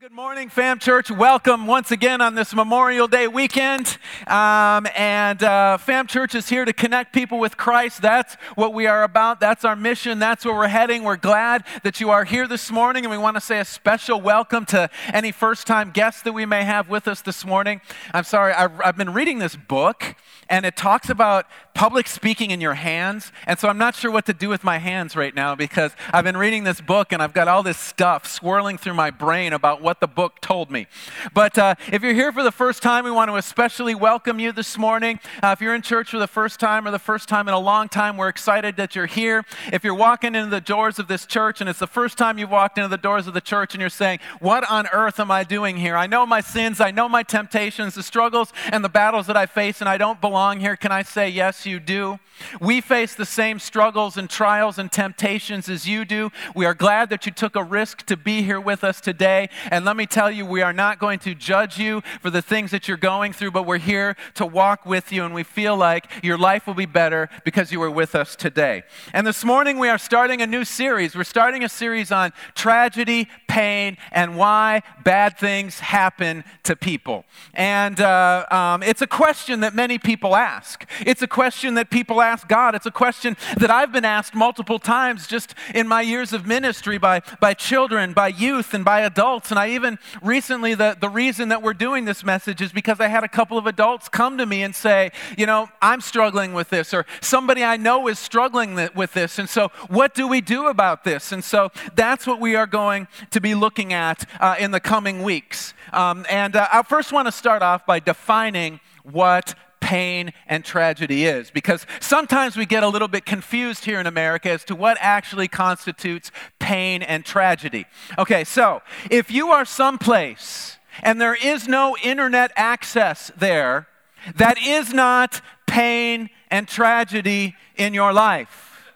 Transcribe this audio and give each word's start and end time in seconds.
good 0.00 0.12
morning, 0.12 0.48
Fam 0.48 0.78
Church. 0.78 1.10
Welcome 1.10 1.66
once 1.66 1.90
again 1.90 2.22
on 2.22 2.34
this 2.34 2.54
Memorial 2.54 3.06
Day 3.06 3.28
weekend. 3.28 3.98
Um, 4.26 4.86
and 4.96 5.42
uh, 5.42 5.76
Fam 5.76 6.06
Church 6.06 6.34
is 6.34 6.48
here 6.48 6.64
to 6.64 6.72
connect 6.72 7.12
people 7.12 7.38
with 7.38 7.58
Christ. 7.58 8.00
That's 8.00 8.36
what 8.54 8.72
we 8.72 8.86
are 8.86 9.02
about. 9.02 9.40
That's 9.40 9.62
our 9.62 9.76
mission. 9.76 10.18
That's 10.18 10.42
where 10.46 10.54
we're 10.54 10.68
heading. 10.68 11.04
We're 11.04 11.18
glad 11.18 11.64
that 11.82 12.00
you 12.00 12.08
are 12.08 12.24
here 12.24 12.48
this 12.48 12.70
morning, 12.70 13.04
and 13.04 13.10
we 13.10 13.18
want 13.18 13.36
to 13.36 13.42
say 13.42 13.60
a 13.60 13.64
special 13.66 14.18
welcome 14.22 14.64
to 14.66 14.88
any 15.12 15.32
first 15.32 15.66
time 15.66 15.90
guests 15.90 16.22
that 16.22 16.32
we 16.32 16.46
may 16.46 16.64
have 16.64 16.88
with 16.88 17.06
us 17.06 17.20
this 17.20 17.44
morning. 17.44 17.82
I'm 18.14 18.24
sorry, 18.24 18.54
I've, 18.54 18.80
I've 18.82 18.96
been 18.96 19.12
reading 19.12 19.38
this 19.38 19.54
book, 19.54 20.16
and 20.48 20.64
it 20.64 20.76
talks 20.76 21.10
about 21.10 21.44
public 21.80 22.06
speaking 22.06 22.50
in 22.50 22.60
your 22.60 22.74
hands. 22.74 23.32
And 23.46 23.58
so 23.58 23.66
I'm 23.66 23.78
not 23.78 23.94
sure 23.94 24.10
what 24.10 24.26
to 24.26 24.34
do 24.34 24.50
with 24.50 24.62
my 24.62 24.76
hands 24.76 25.16
right 25.16 25.34
now 25.34 25.54
because 25.54 25.92
I've 26.12 26.24
been 26.24 26.36
reading 26.36 26.64
this 26.64 26.78
book, 26.78 27.10
and 27.10 27.22
I've 27.22 27.32
got 27.32 27.48
all 27.48 27.62
this 27.62 27.78
stuff 27.78 28.26
swirling 28.26 28.76
through 28.76 28.92
my 28.92 29.10
brain 29.10 29.54
about 29.54 29.80
what 29.80 29.98
the 29.98 30.06
book 30.06 30.42
told 30.42 30.70
me. 30.70 30.88
But 31.32 31.56
uh, 31.56 31.76
if 31.90 32.02
you're 32.02 32.12
here 32.12 32.32
for 32.32 32.42
the 32.42 32.52
first 32.52 32.82
time, 32.82 33.06
we 33.06 33.10
want 33.10 33.30
to 33.30 33.36
especially 33.36 33.94
welcome 33.94 34.38
you 34.38 34.52
this 34.52 34.76
morning. 34.76 35.20
Uh, 35.42 35.54
if 35.56 35.62
you're 35.62 35.74
in 35.74 35.80
church 35.80 36.10
for 36.10 36.18
the 36.18 36.26
first 36.26 36.60
time 36.60 36.86
or 36.86 36.90
the 36.90 36.98
first 36.98 37.30
time 37.30 37.48
in 37.48 37.54
a 37.54 37.58
long 37.58 37.88
time, 37.88 38.18
we're 38.18 38.28
excited 38.28 38.76
that 38.76 38.94
you're 38.94 39.06
here. 39.06 39.46
If 39.72 39.82
you're 39.82 39.94
walking 39.94 40.34
into 40.34 40.50
the 40.50 40.60
doors 40.60 40.98
of 40.98 41.08
this 41.08 41.24
church 41.24 41.62
and 41.62 41.70
it's 41.70 41.78
the 41.78 41.86
first 41.86 42.18
time 42.18 42.36
you've 42.36 42.50
walked 42.50 42.76
into 42.76 42.88
the 42.88 42.98
doors 42.98 43.26
of 43.26 43.32
the 43.32 43.40
church 43.40 43.72
and 43.72 43.80
you're 43.80 43.88
saying, 43.88 44.18
What 44.40 44.70
on 44.70 44.86
earth 44.92 45.18
am 45.18 45.30
I 45.30 45.44
doing 45.44 45.78
here? 45.78 45.96
I 45.96 46.06
know 46.06 46.26
my 46.26 46.42
sins, 46.42 46.78
I 46.78 46.90
know 46.90 47.08
my 47.08 47.22
temptations, 47.22 47.94
the 47.94 48.02
struggles 48.02 48.52
and 48.70 48.84
the 48.84 48.90
battles 48.90 49.26
that 49.28 49.36
I 49.38 49.46
face, 49.46 49.80
and 49.80 49.88
I 49.88 49.96
don't 49.96 50.20
belong 50.20 50.60
here. 50.60 50.76
Can 50.76 50.92
I 50.92 51.04
say, 51.04 51.30
Yes, 51.30 51.69
you 51.70 51.80
do? 51.80 52.18
We 52.60 52.80
face 52.80 53.14
the 53.14 53.26
same 53.26 53.58
struggles 53.58 54.16
and 54.16 54.28
trials 54.28 54.78
and 54.78 54.90
temptations 54.90 55.68
as 55.68 55.86
you 55.86 56.04
do. 56.04 56.30
We 56.54 56.66
are 56.66 56.74
glad 56.74 57.10
that 57.10 57.26
you 57.26 57.32
took 57.32 57.54
a 57.54 57.62
risk 57.62 58.04
to 58.06 58.16
be 58.16 58.42
here 58.42 58.60
with 58.60 58.82
us 58.82 59.00
today. 59.00 59.48
And 59.70 59.84
let 59.84 59.96
me 59.96 60.06
tell 60.06 60.30
you, 60.30 60.44
we 60.46 60.62
are 60.62 60.72
not 60.72 60.98
going 60.98 61.18
to 61.20 61.34
judge 61.34 61.78
you 61.78 62.02
for 62.20 62.30
the 62.30 62.42
things 62.42 62.70
that 62.70 62.88
you're 62.88 62.96
going 62.96 63.32
through, 63.32 63.52
but 63.52 63.66
we're 63.66 63.78
here 63.78 64.16
to 64.34 64.46
walk 64.46 64.86
with 64.86 65.12
you. 65.12 65.24
And 65.24 65.34
we 65.34 65.42
feel 65.42 65.76
like 65.76 66.10
your 66.22 66.38
life 66.38 66.66
will 66.66 66.74
be 66.74 66.86
better 66.86 67.28
because 67.44 67.72
you 67.72 67.80
were 67.80 67.90
with 67.90 68.14
us 68.14 68.36
today. 68.36 68.82
And 69.12 69.26
this 69.26 69.44
morning, 69.44 69.78
we 69.78 69.88
are 69.88 69.98
starting 69.98 70.42
a 70.42 70.46
new 70.46 70.64
series. 70.64 71.14
We're 71.14 71.24
starting 71.24 71.62
a 71.62 71.68
series 71.68 72.10
on 72.10 72.32
tragedy, 72.54 73.28
pain, 73.48 73.96
and 74.12 74.36
why 74.36 74.82
bad 75.04 75.38
things 75.38 75.80
happen 75.80 76.44
to 76.64 76.74
people. 76.74 77.24
And 77.54 78.00
uh, 78.00 78.46
um, 78.50 78.82
it's 78.82 79.02
a 79.02 79.06
question 79.06 79.60
that 79.60 79.74
many 79.74 79.98
people 79.98 80.34
ask. 80.34 80.88
It's 81.04 81.22
a 81.22 81.26
question 81.26 81.49
that 81.50 81.90
people 81.90 82.22
ask 82.22 82.46
God. 82.48 82.74
It's 82.74 82.86
a 82.86 82.90
question 82.90 83.36
that 83.58 83.70
I've 83.70 83.92
been 83.92 84.04
asked 84.04 84.34
multiple 84.34 84.78
times 84.78 85.26
just 85.26 85.54
in 85.74 85.88
my 85.88 86.00
years 86.00 86.32
of 86.32 86.46
ministry 86.46 86.96
by, 86.96 87.22
by 87.40 87.54
children, 87.54 88.12
by 88.12 88.28
youth, 88.28 88.72
and 88.72 88.84
by 88.84 89.00
adults. 89.00 89.50
And 89.50 89.58
I 89.58 89.70
even 89.70 89.98
recently, 90.22 90.74
the, 90.74 90.96
the 90.98 91.08
reason 91.08 91.48
that 91.48 91.62
we're 91.62 91.74
doing 91.74 92.04
this 92.04 92.22
message 92.22 92.60
is 92.60 92.72
because 92.72 93.00
I 93.00 93.08
had 93.08 93.24
a 93.24 93.28
couple 93.28 93.58
of 93.58 93.66
adults 93.66 94.08
come 94.08 94.38
to 94.38 94.46
me 94.46 94.62
and 94.62 94.74
say, 94.74 95.10
you 95.36 95.46
know, 95.46 95.68
I'm 95.82 96.00
struggling 96.00 96.54
with 96.54 96.70
this, 96.70 96.94
or 96.94 97.04
somebody 97.20 97.64
I 97.64 97.76
know 97.76 98.08
is 98.08 98.18
struggling 98.18 98.76
with 98.94 99.12
this. 99.12 99.38
And 99.38 99.48
so, 99.48 99.68
what 99.88 100.14
do 100.14 100.28
we 100.28 100.40
do 100.40 100.68
about 100.68 101.04
this? 101.04 101.32
And 101.32 101.42
so, 101.42 101.70
that's 101.94 102.26
what 102.26 102.40
we 102.40 102.56
are 102.56 102.66
going 102.66 103.08
to 103.30 103.40
be 103.40 103.54
looking 103.54 103.92
at 103.92 104.28
uh, 104.40 104.56
in 104.58 104.70
the 104.70 104.80
coming 104.80 105.22
weeks. 105.22 105.74
Um, 105.92 106.24
and 106.30 106.56
uh, 106.56 106.68
I 106.72 106.82
first 106.82 107.12
want 107.12 107.26
to 107.26 107.32
start 107.32 107.62
off 107.62 107.86
by 107.86 108.00
defining 108.00 108.80
what 109.02 109.54
pain 109.90 110.32
and 110.46 110.64
tragedy 110.64 111.24
is. 111.24 111.50
Because 111.50 111.84
sometimes 111.98 112.56
we 112.56 112.64
get 112.64 112.84
a 112.84 112.88
little 112.88 113.08
bit 113.08 113.26
confused 113.26 113.84
here 113.84 113.98
in 113.98 114.06
America 114.06 114.48
as 114.48 114.62
to 114.66 114.76
what 114.76 114.96
actually 115.00 115.48
constitutes 115.48 116.30
pain 116.60 117.02
and 117.02 117.24
tragedy. 117.24 117.86
Okay, 118.16 118.44
so 118.44 118.82
if 119.10 119.32
you 119.32 119.48
are 119.48 119.64
someplace 119.64 120.78
and 121.02 121.20
there 121.20 121.34
is 121.34 121.66
no 121.66 121.96
internet 122.04 122.52
access 122.54 123.32
there, 123.36 123.88
that 124.36 124.62
is 124.62 124.94
not 124.94 125.40
pain 125.66 126.30
and 126.52 126.68
tragedy 126.68 127.56
in 127.76 127.92
your 127.92 128.12
life. 128.12 128.92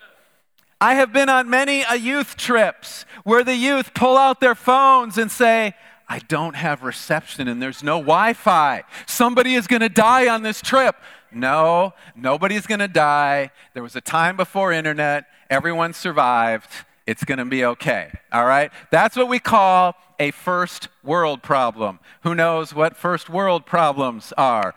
I 0.81 0.95
have 0.95 1.13
been 1.13 1.29
on 1.29 1.51
many 1.51 1.83
a 1.83 1.97
youth 1.97 2.37
trips 2.37 3.05
where 3.25 3.43
the 3.43 3.57
youth 3.57 3.95
pull 3.95 4.17
out 4.17 4.39
their 4.39 4.55
phones 4.55 5.19
and 5.19 5.29
say, 5.29 5.75
I 6.09 6.19
don't 6.19 6.55
have 6.57 6.83
reception 6.83 7.49
and 7.49 7.63
there's 7.63 7.83
no 7.83 7.99
Wi 7.99 8.33
Fi. 8.35 8.85
Somebody 9.07 9.55
is 9.55 9.67
going 9.67 9.81
to 9.81 9.89
die 9.89 10.29
on 10.29 10.43
this 10.43 10.61
trip. 10.61 10.97
No, 11.33 11.95
nobody's 12.15 12.67
going 12.67 12.81
to 12.81 12.89
die. 12.89 13.51
There 13.73 13.83
was 13.83 13.97
a 13.97 14.01
time 14.01 14.37
before 14.37 14.73
internet, 14.73 15.27
everyone 15.51 15.93
survived. 15.93 16.71
It's 17.07 17.25
going 17.25 17.39
to 17.39 17.45
be 17.45 17.65
okay. 17.65 18.11
All 18.33 18.47
right? 18.47 18.71
That's 18.91 19.17
what 19.17 19.29
we 19.29 19.39
call 19.39 19.95
a 20.19 20.31
first 20.31 20.89
world 21.03 21.43
problem. 21.43 21.99
Who 22.23 22.35
knows 22.35 22.75
what 22.75 22.97
first 22.97 23.29
world 23.29 23.67
problems 23.67 24.33
are? 24.39 24.75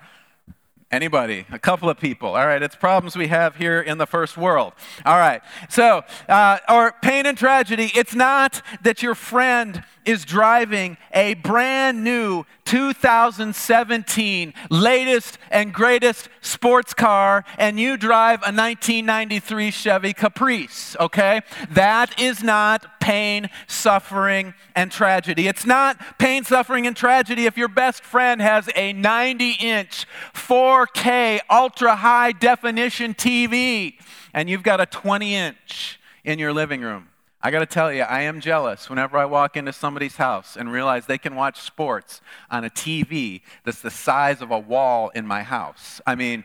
Anybody? 0.90 1.46
A 1.52 1.60
couple 1.60 1.90
of 1.90 2.00
people. 2.00 2.30
All 2.30 2.48
right, 2.48 2.64
it's 2.64 2.76
problems 2.76 3.18
we 3.18 3.28
have 3.28 3.58
here 3.58 3.82
in 3.82 3.98
the 3.98 4.06
first 4.06 4.38
world. 4.38 4.72
All 5.06 5.18
right, 5.18 5.42
so, 5.70 6.04
uh, 6.30 6.60
or 6.70 6.94
pain 7.02 7.26
and 7.26 7.38
tragedy, 7.38 7.92
it's 7.94 8.16
not 8.16 8.62
that 8.84 9.04
your 9.04 9.14
friend 9.14 9.84
is 10.08 10.26
driving 10.26 10.98
a 11.14 11.34
brand 11.36 12.04
new 12.04 12.46
2017 12.66 14.54
latest 14.70 15.38
and 15.52 15.74
greatest 15.74 16.30
sports 16.42 16.94
car 16.94 17.44
and 17.58 17.80
you 17.80 17.98
drive 17.98 18.40
a 18.40 18.52
1993 18.52 19.72
Chevy 19.72 20.14
Caprice, 20.14 20.96
okay? 21.00 21.42
That 21.72 22.20
is 22.20 22.42
not 22.42 23.00
pain, 23.00 23.50
suffering, 23.68 24.54
and 24.76 24.92
tragedy. 24.92 25.48
It's 25.48 25.66
not 25.66 26.18
pain, 26.18 26.44
suffering, 26.44 26.88
and 26.88 26.96
tragedy 26.96 27.46
if 27.46 27.58
your 27.58 27.68
best 27.68 28.04
friend 28.04 28.42
has 28.42 28.70
a 28.76 28.94
90 28.94 29.52
inch 29.60 30.06
4K 30.34 31.40
ultra 31.50 31.96
high 31.96 32.32
definition 32.32 33.14
TV 33.14 33.96
and 34.34 34.50
you've 34.50 34.64
got 34.64 34.80
a 34.80 34.86
20 34.86 35.36
inch 35.36 36.00
in 36.24 36.40
your 36.40 36.54
living 36.54 36.82
room. 36.82 37.08
I 37.48 37.50
got 37.50 37.60
to 37.60 37.66
tell 37.66 37.94
you, 37.94 38.02
I 38.02 38.24
am 38.24 38.42
jealous 38.42 38.90
whenever 38.90 39.18
I 39.18 39.24
walk 39.24 39.56
into 39.56 39.72
somebody's 39.72 40.18
house 40.18 40.58
and 40.58 40.70
realize 40.70 41.06
they 41.06 41.18
can 41.18 41.34
watch 41.34 41.62
sports 41.62 42.20
on 42.52 42.66
a 42.66 42.70
TV 42.70 43.40
that's 43.64 43.80
the 43.80 43.90
size 43.90 44.42
of 44.42 44.52
a 44.52 44.60
wall 44.60 45.12
in 45.16 45.26
my 45.26 45.44
house. 45.44 46.02
I 46.06 46.16
mean, 46.16 46.44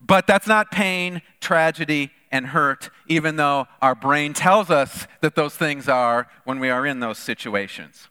but 0.00 0.26
that's 0.26 0.46
not 0.46 0.70
pain, 0.70 1.20
tragedy, 1.42 2.10
and 2.32 2.46
hurt, 2.46 2.88
even 3.06 3.36
though 3.36 3.68
our 3.82 3.94
brain 3.94 4.32
tells 4.32 4.70
us 4.70 5.06
that 5.20 5.34
those 5.34 5.54
things 5.56 5.90
are 5.90 6.26
when 6.44 6.58
we 6.58 6.70
are 6.70 6.86
in 6.86 7.00
those 7.00 7.18
situations. 7.18 8.08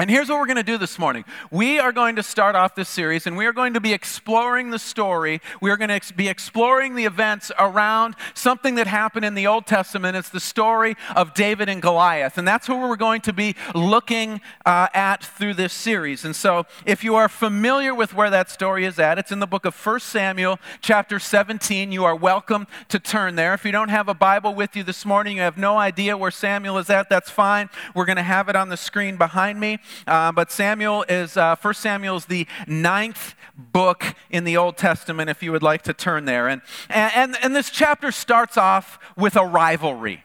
And 0.00 0.08
here's 0.08 0.28
what 0.28 0.38
we're 0.38 0.46
going 0.46 0.58
to 0.58 0.62
do 0.62 0.78
this 0.78 0.96
morning. 0.96 1.24
We 1.50 1.80
are 1.80 1.90
going 1.90 2.14
to 2.16 2.22
start 2.22 2.54
off 2.54 2.76
this 2.76 2.88
series 2.88 3.26
and 3.26 3.36
we 3.36 3.46
are 3.46 3.52
going 3.52 3.74
to 3.74 3.80
be 3.80 3.92
exploring 3.92 4.70
the 4.70 4.78
story. 4.78 5.40
We 5.60 5.72
are 5.72 5.76
going 5.76 6.00
to 6.00 6.14
be 6.14 6.28
exploring 6.28 6.94
the 6.94 7.04
events 7.04 7.50
around 7.58 8.14
something 8.32 8.76
that 8.76 8.86
happened 8.86 9.24
in 9.24 9.34
the 9.34 9.48
Old 9.48 9.66
Testament. 9.66 10.16
It's 10.16 10.28
the 10.28 10.38
story 10.38 10.94
of 11.16 11.34
David 11.34 11.68
and 11.68 11.82
Goliath. 11.82 12.38
And 12.38 12.46
that's 12.46 12.68
what 12.68 12.78
we're 12.78 12.94
going 12.94 13.22
to 13.22 13.32
be 13.32 13.56
looking 13.74 14.40
uh, 14.64 14.86
at 14.94 15.24
through 15.24 15.54
this 15.54 15.72
series. 15.72 16.24
And 16.24 16.36
so, 16.36 16.66
if 16.86 17.02
you 17.02 17.16
are 17.16 17.28
familiar 17.28 17.92
with 17.92 18.14
where 18.14 18.30
that 18.30 18.52
story 18.52 18.84
is 18.84 19.00
at, 19.00 19.18
it's 19.18 19.32
in 19.32 19.40
the 19.40 19.48
book 19.48 19.64
of 19.64 19.74
1 19.74 19.98
Samuel, 19.98 20.60
chapter 20.80 21.18
17. 21.18 21.90
You 21.90 22.04
are 22.04 22.14
welcome 22.14 22.68
to 22.88 23.00
turn 23.00 23.34
there. 23.34 23.52
If 23.52 23.64
you 23.64 23.72
don't 23.72 23.88
have 23.88 24.08
a 24.08 24.14
Bible 24.14 24.54
with 24.54 24.76
you 24.76 24.84
this 24.84 25.04
morning, 25.04 25.38
you 25.38 25.42
have 25.42 25.58
no 25.58 25.76
idea 25.76 26.16
where 26.16 26.30
Samuel 26.30 26.78
is 26.78 26.88
at, 26.88 27.08
that's 27.08 27.30
fine. 27.30 27.68
We're 27.96 28.04
going 28.04 28.14
to 28.14 28.22
have 28.22 28.48
it 28.48 28.54
on 28.54 28.68
the 28.68 28.76
screen 28.76 29.16
behind 29.16 29.58
me. 29.58 29.80
Uh, 30.06 30.32
but 30.32 30.50
Samuel 30.50 31.04
is, 31.08 31.36
uh, 31.36 31.56
1 31.56 31.74
Samuel 31.74 32.16
is 32.16 32.26
the 32.26 32.46
ninth 32.66 33.34
book 33.56 34.14
in 34.30 34.44
the 34.44 34.56
Old 34.56 34.76
Testament, 34.76 35.30
if 35.30 35.42
you 35.42 35.52
would 35.52 35.62
like 35.62 35.82
to 35.82 35.92
turn 35.92 36.24
there. 36.24 36.48
And, 36.48 36.62
and, 36.88 37.36
and 37.42 37.54
this 37.54 37.70
chapter 37.70 38.12
starts 38.12 38.56
off 38.56 38.98
with 39.16 39.36
a 39.36 39.44
rivalry. 39.44 40.24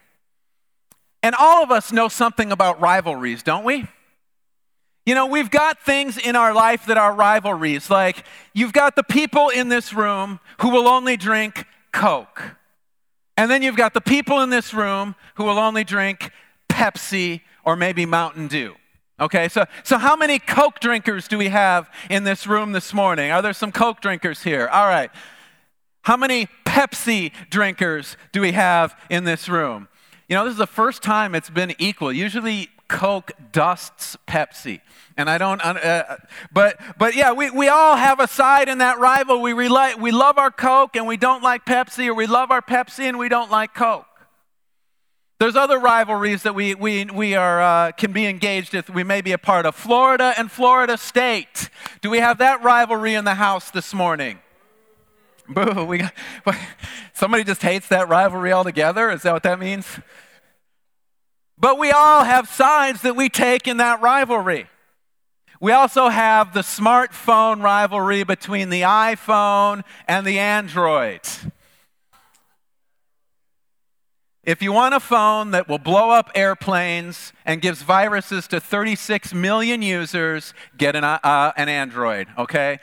And 1.22 1.36
all 1.40 1.64
of 1.64 1.72
us 1.72 1.92
know 1.92 2.10
something 2.10 2.52
about 2.52 2.82
rivalries, 2.82 3.44
don't 3.44 3.64
we? 3.64 3.88
You 5.06 5.16
know, 5.16 5.26
we've 5.26 5.52
got 5.52 5.82
things 5.82 6.18
in 6.18 6.36
our 6.36 6.54
life 6.54 6.86
that 6.86 6.98
are 6.98 7.14
rivalries. 7.14 7.90
Like, 7.90 8.24
you've 8.54 8.74
got 8.74 8.96
the 8.96 9.04
people 9.04 9.50
in 9.50 9.70
this 9.70 9.94
room 9.94 10.40
who 10.62 10.70
will 10.70 10.88
only 10.88 11.18
drink 11.18 11.66
Coke. 11.92 12.56
And 13.36 13.50
then 13.50 13.62
you've 13.62 13.76
got 13.76 13.94
the 13.94 14.02
people 14.02 14.42
in 14.42 14.50
this 14.50 14.74
room 14.74 15.16
who 15.36 15.44
will 15.44 15.60
only 15.60 15.84
drink 15.84 16.32
Pepsi 16.70 17.42
or 17.66 17.76
maybe 17.76 18.06
Mountain 18.06 18.48
Dew. 18.48 18.76
Okay, 19.20 19.48
so, 19.48 19.66
so 19.84 19.98
how 19.98 20.16
many 20.16 20.40
Coke 20.40 20.80
drinkers 20.80 21.28
do 21.28 21.38
we 21.38 21.50
have 21.50 21.90
in 22.10 22.24
this 22.24 22.48
room 22.48 22.72
this 22.72 22.94
morning? 22.94 23.32
Are 23.32 23.42
there 23.44 23.54
some 23.54 23.72
Coke 23.72 24.02
drinkers 24.02 24.42
here? 24.42 24.68
All 24.68 24.88
right. 24.88 25.12
How 26.02 26.18
many 26.18 26.48
Pepsi 26.66 27.32
drinkers 27.50 28.18
do 28.32 28.42
we 28.42 28.54
have 28.54 29.00
in 29.10 29.24
this 29.24 29.48
room? 29.48 29.88
You 30.28 30.36
know, 30.36 30.46
this 30.46 30.54
is 30.54 30.58
the 30.58 30.66
first 30.66 31.04
time 31.04 31.36
it's 31.36 31.50
been 31.50 31.76
equal. 31.78 32.12
Usually 32.12 32.70
Coke 32.88 33.32
dusts 33.52 34.18
Pepsi. 34.28 34.82
And 35.16 35.30
I 35.30 35.38
don't, 35.38 35.62
uh, 35.62 36.18
but, 36.52 36.80
but 36.98 37.16
yeah, 37.16 37.34
we, 37.34 37.52
we 37.52 37.68
all 37.68 37.96
have 37.96 38.20
a 38.20 38.28
side 38.28 38.68
in 38.68 38.80
that 38.80 39.00
rival. 39.00 39.42
We, 39.42 39.54
rely, 39.54 39.94
we 39.94 40.12
love 40.12 40.40
our 40.40 40.52
Coke 40.52 40.96
and 40.96 41.06
we 41.06 41.18
don't 41.18 41.44
like 41.44 41.66
Pepsi, 41.66 42.08
or 42.08 42.16
we 42.16 42.26
love 42.26 42.50
our 42.50 42.64
Pepsi 42.64 43.04
and 43.04 43.20
we 43.20 43.30
don't 43.30 43.52
like 43.52 43.76
Coke. 43.76 44.08
There's 45.44 45.58
other 45.58 45.78
rivalries 45.78 46.44
that 46.44 46.56
we, 46.56 46.74
we, 46.74 47.04
we 47.04 47.36
are, 47.36 47.62
uh, 47.62 47.92
can 47.92 48.14
be 48.14 48.28
engaged 48.28 48.74
with. 48.74 48.90
We 48.90 49.04
may 49.04 49.20
be 49.20 49.34
a 49.34 49.38
part 49.38 49.66
of 49.66 49.76
Florida 49.76 50.34
and 50.38 50.50
Florida 50.50 50.98
State. 50.98 51.70
Do 52.00 52.10
we 52.10 52.20
have 52.20 52.38
that 52.38 52.64
rivalry 52.64 53.14
in 53.14 53.26
the 53.26 53.34
house 53.34 53.70
this 53.70 53.94
morning? 53.94 54.40
Boo, 55.50 55.84
we 55.84 56.02
somebody 57.12 57.44
just 57.44 57.62
hates 57.62 57.90
that 57.90 58.08
rivalry 58.08 58.54
altogether? 58.54 59.10
Is 59.10 59.24
that 59.24 59.34
what 59.34 59.44
that 59.44 59.60
means? 59.60 59.86
But 61.58 61.78
we 61.78 61.92
all 61.92 62.24
have 62.24 62.48
sides 62.48 63.02
that 63.02 63.18
we 63.18 63.28
take 63.28 63.68
in 63.68 63.76
that 63.76 64.02
rivalry. 64.02 64.70
We 65.60 65.74
also 65.74 66.08
have 66.08 66.54
the 66.54 66.62
smartphone 66.62 67.62
rivalry 67.62 68.24
between 68.24 68.70
the 68.70 68.84
iPhone 68.84 69.84
and 70.08 70.26
the 70.26 70.40
Android. 70.40 71.20
If 74.44 74.62
you 74.62 74.74
want 74.74 74.94
a 74.94 75.00
phone 75.00 75.52
that 75.52 75.70
will 75.70 75.78
blow 75.80 76.10
up 76.10 76.30
airplanes 76.36 77.32
and 77.46 77.62
gives 77.62 77.82
viruses 77.82 78.46
to 78.50 78.60
36 78.60 79.34
million 79.34 79.82
users, 79.82 80.54
get 80.78 80.98
an, 80.98 81.06
uh, 81.06 81.54
an 81.56 81.70
Android, 81.70 82.28
okay? 82.38 82.80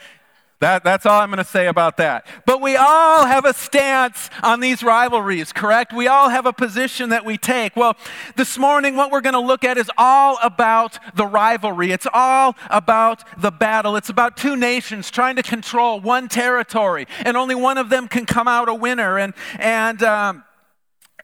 That, 0.61 0.85
that's 0.85 1.05
all 1.05 1.21
I'm 1.21 1.29
going 1.29 1.37
to 1.37 1.45
say 1.45 1.67
about 1.67 1.99
that. 1.99 2.27
But 2.47 2.63
we 2.63 2.77
all 2.77 3.27
have 3.27 3.45
a 3.45 3.53
stance 3.53 4.31
on 4.43 4.61
these 4.61 4.83
rivalries, 4.83 5.53
correct? 5.53 5.93
We 5.93 6.07
all 6.07 6.31
have 6.31 6.47
a 6.47 6.53
position 6.53 7.11
that 7.11 7.27
we 7.27 7.37
take. 7.37 7.77
Well, 7.77 7.95
this 8.37 8.57
morning, 8.57 8.97
what 8.97 9.11
we're 9.11 9.21
going 9.21 9.35
to 9.35 9.41
look 9.41 9.63
at 9.63 9.77
is 9.77 9.91
all 9.99 10.39
about 10.43 10.99
the 11.15 11.27
rivalry. 11.27 11.93
It's 11.93 12.07
all 12.13 12.57
about 12.71 13.23
the 13.39 13.51
battle. 13.51 13.97
It's 13.97 14.09
about 14.09 14.39
two 14.39 14.57
nations 14.57 15.11
trying 15.11 15.37
to 15.37 15.43
control 15.43 16.01
one 16.01 16.27
territory, 16.27 17.07
and 17.25 17.37
only 17.37 17.55
one 17.55 17.77
of 17.77 17.91
them 17.91 18.09
can 18.09 18.25
come 18.25 18.49
out 18.49 18.71
a 18.71 18.75
winner. 18.75 19.19
And, 19.19 19.35
and, 19.59 20.03
um, 20.03 20.45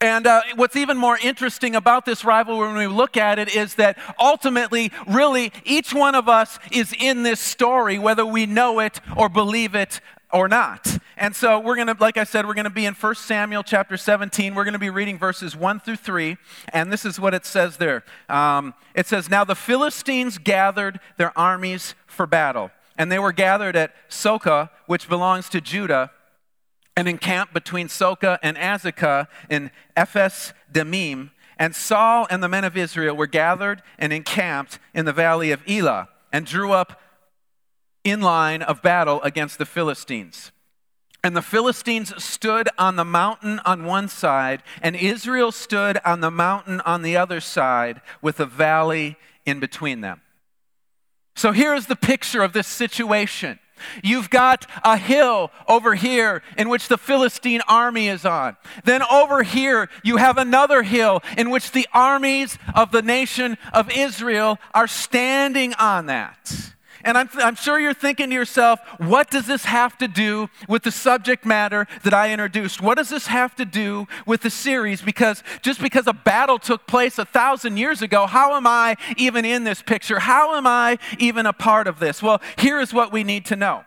and 0.00 0.26
uh, 0.26 0.43
what's 0.56 0.76
even 0.76 0.96
more 0.96 1.19
interesting 1.22 1.75
about 1.75 2.04
this 2.04 2.25
rivalry 2.25 2.69
when 2.69 2.76
we 2.76 2.87
look 2.87 3.16
at 3.16 3.38
it 3.38 3.54
is 3.54 3.75
that 3.75 3.98
ultimately, 4.19 4.93
really, 5.06 5.52
each 5.64 5.94
one 5.94 6.14
of 6.14 6.28
us 6.28 6.58
is 6.70 6.94
in 6.98 7.22
this 7.22 7.40
story, 7.40 7.98
whether 7.98 8.25
we 8.25 8.46
know 8.46 8.81
it 8.81 9.00
or 9.16 9.28
believe 9.28 9.75
it 9.75 10.00
or 10.32 10.48
not. 10.48 10.98
And 11.16 11.34
so 11.34 11.58
we're 11.58 11.76
going 11.76 11.87
to, 11.87 11.96
like 11.98 12.19
I 12.19 12.25
said, 12.25 12.46
we're 12.46 12.54
going 12.54 12.64
to 12.64 12.70
be 12.70 12.84
in 12.84 12.94
1 12.94 13.14
Samuel 13.14 13.62
chapter 13.62 13.96
17. 13.96 14.54
We're 14.54 14.64
going 14.64 14.75
to 14.75 14.78
be 14.78 14.90
reading 14.90 15.19
verses 15.19 15.56
1 15.56 15.81
through 15.81 15.96
3. 15.96 16.37
And 16.72 16.92
this 16.92 17.04
is 17.04 17.19
what 17.19 17.32
it 17.32 17.46
says 17.46 17.78
there. 17.78 18.04
Um, 18.28 18.75
it 18.94 19.06
says, 19.06 19.31
Now 19.31 19.44
the 19.44 19.54
Philistines 19.54 20.37
gathered 20.37 21.00
their 21.16 21.37
armies 21.38 21.94
for 22.06 22.26
battle. 22.26 22.70
And 22.99 23.10
they 23.10 23.19
were 23.19 23.32
gathered 23.32 23.76
at 23.76 23.94
Socoh, 24.10 24.70
which 24.87 25.08
belongs 25.08 25.49
to 25.50 25.60
Judah 25.60 26.10
and 26.96 27.06
encamped 27.08 27.52
between 27.52 27.88
Socoh 27.88 28.38
and 28.43 28.56
Azekah 28.56 29.28
in 29.50 29.70
Ephes 29.96 30.52
Dammim. 30.70 31.31
And 31.58 31.75
Saul 31.75 32.26
and 32.31 32.43
the 32.43 32.48
men 32.48 32.64
of 32.64 32.76
Israel 32.76 33.16
were 33.16 33.26
gathered 33.26 33.82
and 33.98 34.12
encamped 34.12 34.78
in 34.94 35.04
the 35.04 35.12
valley 35.12 35.50
of 35.52 35.62
Elah 35.69 36.08
and 36.32 36.46
drew 36.46 36.72
up 36.72 37.00
in 38.04 38.20
line 38.20 38.62
of 38.62 38.82
battle 38.82 39.20
against 39.22 39.58
the 39.58 39.66
Philistines. 39.66 40.52
And 41.25 41.37
the 41.37 41.43
Philistines 41.43 42.22
stood 42.22 42.69
on 42.78 42.96
the 42.96 43.04
mountain 43.04 43.60
on 43.64 43.84
one 43.84 44.08
side, 44.08 44.62
and 44.81 44.94
Israel 44.94 45.50
stood 45.50 45.99
on 46.04 46.20
the 46.20 46.31
mountain 46.31 46.81
on 46.82 47.02
the 47.02 47.16
other 47.16 47.40
side, 47.40 48.00
with 48.22 48.38
a 48.38 48.46
valley 48.46 49.16
in 49.44 49.58
between 49.58 50.02
them. 50.02 50.20
So 51.34 51.50
here's 51.50 51.87
the 51.87 51.96
picture 51.96 52.42
of 52.42 52.52
this 52.52 52.69
situation. 52.69 53.58
You've 54.02 54.31
got 54.31 54.67
a 54.84 54.96
hill 54.96 55.50
over 55.69 55.94
here 55.94 56.43
in 56.56 56.69
which 56.69 56.88
the 56.88 56.99
Philistine 56.99 57.62
army 57.69 58.08
is 58.08 58.25
on. 58.25 58.56
Then 58.84 59.02
over 59.02 59.43
here, 59.43 59.88
you 60.02 60.17
have 60.17 60.38
another 60.38 60.82
hill 60.82 61.23
in 61.37 61.50
which 61.50 61.73
the 61.73 61.87
armies 61.93 62.58
of 62.75 62.90
the 62.93 63.02
nation 63.02 63.58
of 63.73 63.90
Israel 63.90 64.58
are 64.75 64.87
standing 64.87 65.75
on 65.75 66.06
that. 66.06 66.75
And 67.04 67.16
I'm, 67.19 67.28
I'm 67.34 67.54
sure 67.54 67.78
you're 67.78 67.94
thinking 67.94 68.31
to 68.31 68.34
yourself, 68.34 68.81
what 68.98 69.31
does 69.31 69.46
this 69.46 69.64
have 69.64 69.96
to 69.98 70.08
do 70.08 70.48
with 70.69 70.82
the 70.82 70.90
subject 70.90 71.44
matter 71.44 71.87
that 72.04 72.14
I 72.14 72.32
introduced? 72.32 72.81
What 72.81 72.96
does 72.96 73.08
this 73.08 73.26
have 73.26 73.54
to 73.56 73.64
do 73.64 74.06
with 74.26 74.43
the 74.43 74.50
series? 74.50 75.02
Because 75.02 75.43
just 75.62 75.81
because 75.81 76.06
a 76.06 76.12
battle 76.12 76.58
took 76.58 76.87
place 76.87 77.19
a 77.19 77.25
thousand 77.25 77.76
years 77.76 78.02
ago, 78.02 78.26
how 78.26 78.54
am 78.56 78.66
I 78.66 78.96
even 79.16 79.44
in 79.44 79.64
this 79.64 79.82
picture? 79.82 80.19
How 80.19 80.56
am 80.56 80.66
I 80.66 80.98
even 81.19 81.46
a 81.46 81.52
part 81.52 81.87
of 81.87 81.98
this? 81.98 82.22
Well, 82.22 82.40
here 82.58 82.81
is 82.81 82.93
what 82.93 83.12
we 83.12 83.25
need 83.25 83.46
to 83.46 83.56
know 83.56 83.84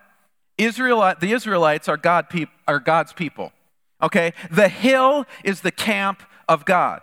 Israel, 0.58 1.14
the 1.20 1.32
Israelites 1.32 1.88
are, 1.88 1.96
God 1.96 2.26
are 2.68 2.80
God's 2.80 3.12
people. 3.12 3.52
Okay? 4.02 4.32
The 4.50 4.68
hill 4.68 5.26
is 5.44 5.60
the 5.60 5.70
camp 5.70 6.22
of 6.48 6.64
God. 6.64 7.00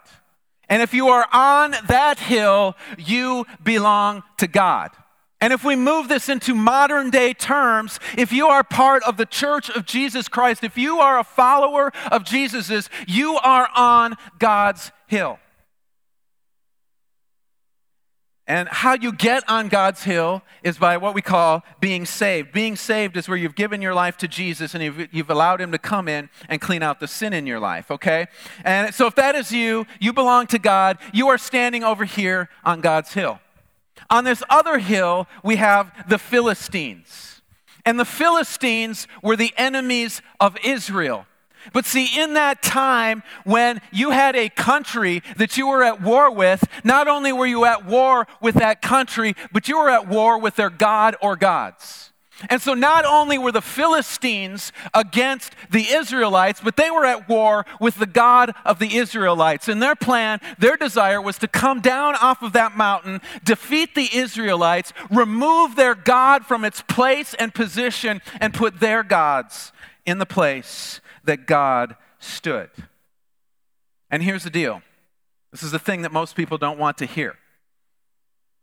And 0.69 0.81
if 0.81 0.93
you 0.93 1.07
are 1.09 1.27
on 1.31 1.75
that 1.87 2.19
hill, 2.19 2.75
you 2.97 3.45
belong 3.63 4.23
to 4.37 4.47
God. 4.47 4.91
And 5.39 5.53
if 5.53 5.63
we 5.63 5.75
move 5.75 6.07
this 6.07 6.29
into 6.29 6.55
modern 6.55 7.11
day 7.11 7.33
terms, 7.33 7.99
if 8.17 8.31
you 8.31 8.47
are 8.47 8.63
part 8.63 9.03
of 9.03 9.17
the 9.17 9.25
church 9.25 9.69
of 9.69 9.85
Jesus 9.85 10.27
Christ, 10.27 10.63
if 10.63 10.77
you 10.77 10.99
are 10.99 11.19
a 11.19 11.23
follower 11.23 11.91
of 12.11 12.23
Jesus's, 12.23 12.89
you 13.07 13.37
are 13.37 13.69
on 13.75 14.15
God's 14.39 14.91
hill. 15.05 15.39
And 18.49 18.69
how 18.69 18.93
you 18.93 19.11
get 19.11 19.43
on 19.49 19.67
God's 19.67 20.03
hill 20.03 20.41
is 20.63 20.77
by 20.77 20.95
what 20.95 21.13
we 21.13 21.21
call 21.21 21.63
being 21.81 22.05
saved. 22.05 22.53
Being 22.53 22.77
saved 22.77 23.17
is 23.17 23.27
where 23.27 23.37
you've 23.37 23.55
given 23.55 23.81
your 23.81 23.93
life 23.93 24.15
to 24.17 24.27
Jesus 24.27 24.73
and 24.73 24.81
you've, 24.81 25.13
you've, 25.13 25.29
allowed 25.29 25.59
Him 25.59 25.73
to 25.73 25.77
come 25.77 26.07
in 26.07 26.29
and 26.47 26.61
clean 26.61 26.81
out 26.81 27.01
the 27.01 27.09
sin 27.09 27.33
in 27.33 27.45
your 27.45 27.59
life, 27.59 27.91
okay? 27.91 28.27
And 28.63 28.95
so 28.95 29.05
if 29.05 29.15
that 29.15 29.35
is 29.35 29.51
you, 29.51 29.85
you 29.99 30.13
belong 30.13 30.47
to 30.47 30.59
God, 30.59 30.97
you 31.13 31.27
are 31.27 31.37
standing 31.37 31.83
over 31.83 32.05
here 32.05 32.47
on 32.63 32.79
God's 32.79 33.13
hill. 33.13 33.41
On 34.09 34.23
this 34.23 34.43
other 34.49 34.77
hill, 34.77 35.27
we 35.43 35.57
have 35.57 35.91
the 36.07 36.17
Philistines. 36.17 37.41
And 37.85 37.99
the 37.99 38.05
Philistines 38.05 39.07
were 39.21 39.35
the 39.35 39.53
enemies 39.57 40.21
of 40.39 40.57
Israel. 40.63 41.25
But 41.73 41.85
see, 41.85 42.21
in 42.21 42.33
that 42.33 42.61
time 42.61 43.23
when 43.43 43.81
you 43.91 44.11
had 44.11 44.35
a 44.35 44.49
country 44.49 45.21
that 45.37 45.57
you 45.57 45.67
were 45.67 45.83
at 45.83 46.01
war 46.01 46.31
with, 46.31 46.67
not 46.83 47.07
only 47.07 47.33
were 47.33 47.45
you 47.45 47.65
at 47.65 47.85
war 47.85 48.27
with 48.41 48.55
that 48.55 48.81
country, 48.81 49.35
but 49.51 49.67
you 49.67 49.77
were 49.77 49.89
at 49.89 50.07
war 50.07 50.39
with 50.39 50.55
their 50.55 50.69
God 50.69 51.15
or 51.21 51.35
gods. 51.35 52.06
And 52.49 52.61
so 52.61 52.73
not 52.73 53.03
only 53.03 53.37
were 53.37 53.51
the 53.51 53.61
Philistines 53.61 54.71
against 54.93 55.55
the 55.71 55.87
Israelites, 55.89 56.61
but 56.63 56.77
they 56.77 56.91
were 56.91 57.05
at 57.05 57.27
war 57.27 57.65
with 57.79 57.97
the 57.97 58.05
God 58.05 58.53
of 58.63 58.77
the 58.77 58.97
Israelites. 58.97 59.67
And 59.67 59.81
their 59.81 59.95
plan, 59.95 60.39
their 60.59 60.77
desire 60.77 61.21
was 61.21 61.39
to 61.39 61.47
come 61.47 61.81
down 61.81 62.15
off 62.15 62.43
of 62.43 62.53
that 62.53 62.77
mountain, 62.77 63.21
defeat 63.43 63.95
the 63.95 64.09
Israelites, 64.13 64.93
remove 65.09 65.75
their 65.75 65.95
God 65.95 66.45
from 66.45 66.63
its 66.63 66.81
place 66.81 67.33
and 67.33 67.53
position, 67.53 68.21
and 68.39 68.53
put 68.53 68.79
their 68.79 69.01
gods 69.01 69.71
in 70.05 70.19
the 70.19 70.25
place 70.25 71.01
that 71.23 71.47
God 71.47 71.95
stood. 72.19 72.69
And 74.11 74.21
here's 74.21 74.43
the 74.43 74.49
deal 74.49 74.81
this 75.51 75.63
is 75.63 75.71
the 75.71 75.79
thing 75.79 76.03
that 76.03 76.11
most 76.11 76.35
people 76.35 76.57
don't 76.57 76.77
want 76.77 76.97
to 76.99 77.05
hear. 77.05 77.35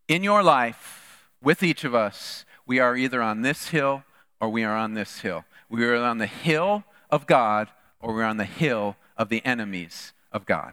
In 0.06 0.22
your 0.22 0.42
life, 0.42 1.28
with 1.42 1.62
each 1.62 1.84
of 1.84 1.94
us, 1.94 2.44
we 2.66 2.78
are 2.78 2.96
either 2.96 3.22
on 3.22 3.42
this 3.42 3.68
hill 3.68 4.04
or 4.40 4.48
we 4.48 4.64
are 4.64 4.76
on 4.76 4.94
this 4.94 5.20
hill. 5.20 5.44
We 5.68 5.84
are 5.84 5.96
on 5.96 6.18
the 6.18 6.26
hill 6.26 6.84
of 7.10 7.26
God 7.26 7.68
or 8.00 8.14
we're 8.14 8.24
on 8.24 8.36
the 8.36 8.44
hill 8.44 8.96
of 9.16 9.28
the 9.28 9.44
enemies 9.44 10.12
of 10.32 10.46
God. 10.46 10.72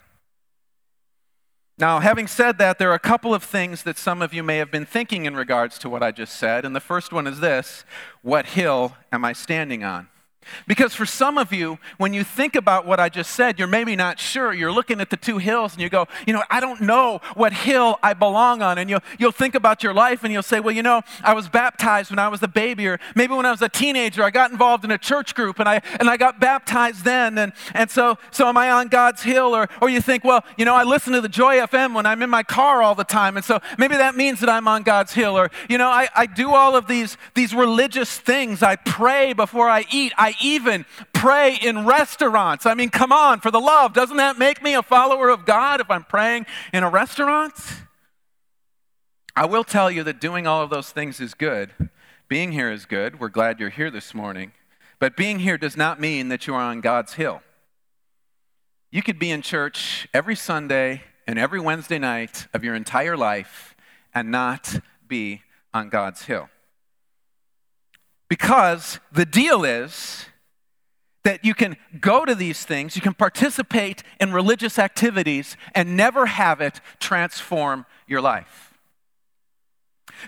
Now, 1.78 2.00
having 2.00 2.28
said 2.28 2.58
that, 2.60 2.78
there 2.78 2.92
are 2.92 2.96
a 2.96 3.00
couple 3.00 3.34
of 3.34 3.44
things 3.44 3.84
that 3.84 3.98
some 3.98 4.22
of 4.22 4.34
you 4.34 4.44
may 4.44 4.58
have 4.58 4.70
been 4.70 4.86
thinking 4.86 5.26
in 5.26 5.36
regards 5.36 5.80
to 5.80 5.90
what 5.90 6.04
I 6.04 6.12
just 6.12 6.36
said. 6.38 6.64
And 6.64 6.76
the 6.76 6.80
first 6.80 7.12
one 7.12 7.26
is 7.26 7.40
this 7.40 7.86
What 8.22 8.48
hill 8.48 8.96
am 9.12 9.26
I 9.26 9.34
standing 9.34 9.84
on? 9.84 10.08
Because 10.68 10.94
for 10.94 11.06
some 11.06 11.38
of 11.38 11.54
you, 11.54 11.78
when 11.98 12.14
you 12.14 12.24
think 12.24 12.56
about 12.56 12.86
what 12.86 13.00
I 13.00 13.10
just 13.10 13.32
said, 13.32 13.60
you're 13.60 13.68
maybe 13.68 13.96
not 13.96 14.20
sure. 14.20 14.54
You're 14.54 14.72
looking 14.72 15.00
at 15.00 15.10
the 15.10 15.18
two 15.18 15.38
hills 15.38 15.74
and 15.74 15.82
you 15.82 15.90
go, 15.90 16.08
you 16.26 16.34
know, 16.34 16.44
I 16.50 16.60
don't 16.60 16.82
know 16.82 17.22
what 17.36 17.54
hill 17.54 18.00
I 18.02 18.14
belong 18.14 18.62
on. 18.62 18.78
And 18.78 18.90
you'll, 18.90 19.04
you'll 19.20 19.32
think 19.32 19.56
about 19.56 19.84
your 19.84 19.94
life 19.94 20.24
and 20.24 20.34
you'll 20.34 20.44
say, 20.44 20.60
well, 20.60 20.74
you 20.74 20.84
know, 20.84 21.02
I 21.24 21.34
was 21.34 21.48
baptized 21.48 22.10
when 22.10 22.20
I 22.20 22.28
was 22.28 22.42
a 22.44 22.48
baby, 22.48 22.88
or 22.88 23.00
maybe 23.16 23.34
when 23.34 23.46
I 23.46 23.52
was 23.52 23.62
a 23.62 23.70
teenager, 23.70 24.24
I 24.24 24.32
got 24.32 24.52
involved 24.52 24.84
in 24.84 24.92
a 24.92 24.98
church 24.98 25.36
group 25.36 25.60
and 25.60 25.70
I, 25.70 25.82
and 26.00 26.10
I 26.10 26.18
got 26.18 26.40
baptized 26.40 27.04
then. 27.04 27.38
And, 27.38 27.54
and 27.74 27.90
so, 27.90 28.18
so 28.32 28.48
am 28.48 28.58
I 28.58 28.72
on 28.72 28.88
God's 28.88 29.24
hill? 29.24 29.56
Or, 29.56 29.70
or 29.82 29.90
you 29.90 30.02
think, 30.02 30.24
well, 30.24 30.44
you 30.58 30.66
know, 30.66 30.76
I 30.76 30.84
listen 30.84 31.14
to 31.14 31.22
the 31.22 31.30
Joy 31.30 31.58
FM 31.58 31.94
when 31.94 32.06
I'm 32.06 32.22
in 32.22 32.30
my 32.30 32.44
car 32.44 32.82
all 32.82 32.96
the 32.96 33.04
time. 33.04 33.38
And 33.38 33.46
so 33.46 33.60
maybe 33.78 33.96
that 33.96 34.16
means 34.16 34.40
that 34.40 34.50
I'm 34.50 34.68
on 34.68 34.84
God's 34.84 35.14
hill. 35.14 35.38
Or, 35.38 35.50
you 35.70 35.78
know, 35.78 35.90
I, 35.90 36.10
I 36.16 36.26
do 36.26 36.54
all 36.54 36.76
of 36.76 36.88
these, 36.88 37.18
these 37.36 37.54
religious 37.54 38.18
things. 38.18 38.64
I 38.64 38.76
pray 38.76 39.34
before 39.34 39.70
I 39.70 39.86
eat. 39.92 40.14
I 40.32 40.46
even 40.46 40.86
pray 41.14 41.58
in 41.62 41.86
restaurants. 41.86 42.66
I 42.66 42.74
mean, 42.74 42.90
come 42.90 43.12
on, 43.12 43.42
for 43.42 43.52
the 43.52 43.60
love, 43.60 43.94
doesn't 43.94 44.18
that 44.18 44.38
make 44.38 44.64
me 44.64 44.76
a 44.76 44.82
follower 44.82 45.30
of 45.30 45.46
God 45.46 45.82
if 45.82 45.92
I'm 45.92 46.04
praying 46.04 46.46
in 46.74 46.84
a 46.84 46.90
restaurant? 46.90 47.54
I 49.36 49.46
will 49.46 49.64
tell 49.64 49.92
you 49.92 50.04
that 50.04 50.22
doing 50.22 50.48
all 50.48 50.62
of 50.62 50.70
those 50.70 50.92
things 50.92 51.20
is 51.20 51.34
good. 51.34 51.72
Being 52.28 52.54
here 52.54 52.72
is 52.72 52.86
good. 52.86 53.20
We're 53.20 53.30
glad 53.30 53.60
you're 53.60 53.70
here 53.70 53.92
this 53.92 54.14
morning. 54.14 54.54
But 55.00 55.18
being 55.18 55.40
here 55.40 55.58
does 55.58 55.76
not 55.76 56.00
mean 56.00 56.30
that 56.30 56.48
you 56.48 56.56
are 56.56 56.62
on 56.62 56.80
God's 56.80 57.14
hill. 57.14 57.42
You 58.90 59.02
could 59.02 59.20
be 59.20 59.32
in 59.32 59.42
church 59.42 60.08
every 60.14 60.36
Sunday 60.36 61.04
and 61.28 61.40
every 61.40 61.60
Wednesday 61.60 62.00
night 62.00 62.48
of 62.54 62.64
your 62.64 62.76
entire 62.76 63.18
life 63.18 63.76
and 64.14 64.32
not 64.32 64.80
be 65.08 65.42
on 65.74 65.90
God's 65.90 66.24
hill. 66.24 66.50
Because 68.32 69.02
the 69.12 69.26
deal 69.26 69.66
is 69.66 70.26
that 71.26 71.44
you 71.44 71.54
can 71.54 71.76
go 72.00 72.24
to 72.24 72.34
these 72.34 72.64
things, 72.64 72.96
you 72.96 73.02
can 73.02 73.14
participate 73.14 74.04
in 74.22 74.32
religious 74.32 74.80
activities, 74.80 75.58
and 75.76 75.98
never 75.98 76.28
have 76.28 76.62
it 76.62 76.80
transform 76.98 77.86
your 78.08 78.22
life. 78.22 78.74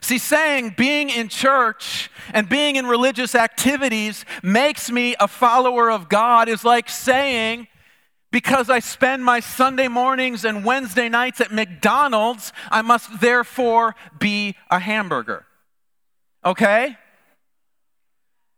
See, 0.01 0.17
saying 0.17 0.73
being 0.75 1.09
in 1.09 1.29
church 1.29 2.11
and 2.33 2.49
being 2.49 2.75
in 2.75 2.87
religious 2.87 3.35
activities 3.35 4.25
makes 4.43 4.91
me 4.91 5.15
a 5.17 5.27
follower 5.29 5.89
of 5.89 6.09
God 6.09 6.49
is 6.49 6.65
like 6.65 6.89
saying, 6.89 7.69
because 8.33 8.69
I 8.69 8.79
spend 8.79 9.23
my 9.23 9.39
Sunday 9.39 9.87
mornings 9.87 10.43
and 10.43 10.65
Wednesday 10.65 11.07
nights 11.07 11.39
at 11.39 11.53
McDonald's, 11.53 12.51
I 12.69 12.81
must 12.81 13.21
therefore 13.21 13.95
be 14.19 14.57
a 14.69 14.79
hamburger. 14.79 15.45
Okay? 16.43 16.97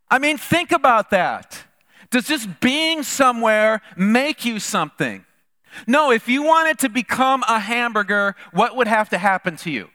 I 0.10 0.20
mean, 0.20 0.38
think 0.38 0.72
about 0.72 1.10
that. 1.12 1.64
Does 2.12 2.28
just 2.28 2.60
being 2.60 3.04
somewhere 3.04 3.82
make 3.98 4.46
you 4.46 4.60
something? 4.60 5.26
No, 5.88 6.12
if 6.12 6.28
you 6.28 6.44
wanted 6.44 6.80
to 6.80 6.90
become 6.90 7.44
a 7.48 7.60
hamburger, 7.60 8.36
what 8.54 8.76
would 8.76 8.88
have 8.88 9.10
to 9.10 9.18
happen 9.18 9.58
to 9.58 9.72
you? 9.72 9.90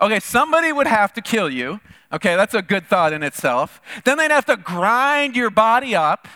Okay, 0.00 0.20
somebody 0.20 0.72
would 0.72 0.86
have 0.86 1.12
to 1.14 1.22
kill 1.22 1.48
you. 1.48 1.80
Okay, 2.12 2.36
that's 2.36 2.54
a 2.54 2.62
good 2.62 2.86
thought 2.86 3.12
in 3.12 3.22
itself. 3.22 3.80
Then 4.04 4.18
they'd 4.18 4.30
have 4.30 4.44
to 4.46 4.56
grind 4.56 5.36
your 5.36 5.50
body 5.50 5.94
up. 5.94 6.28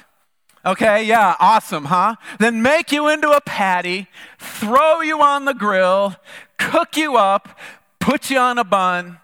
Okay, 0.64 1.04
yeah, 1.04 1.36
awesome, 1.38 1.86
huh? 1.86 2.16
Then 2.38 2.62
make 2.62 2.90
you 2.92 3.08
into 3.08 3.30
a 3.30 3.40
patty, 3.40 4.08
throw 4.38 5.00
you 5.00 5.20
on 5.22 5.44
the 5.44 5.54
grill, 5.54 6.16
cook 6.58 6.96
you 6.96 7.16
up, 7.16 7.58
put 8.00 8.30
you 8.30 8.38
on 8.38 8.58
a 8.58 8.64
bun, 8.64 9.18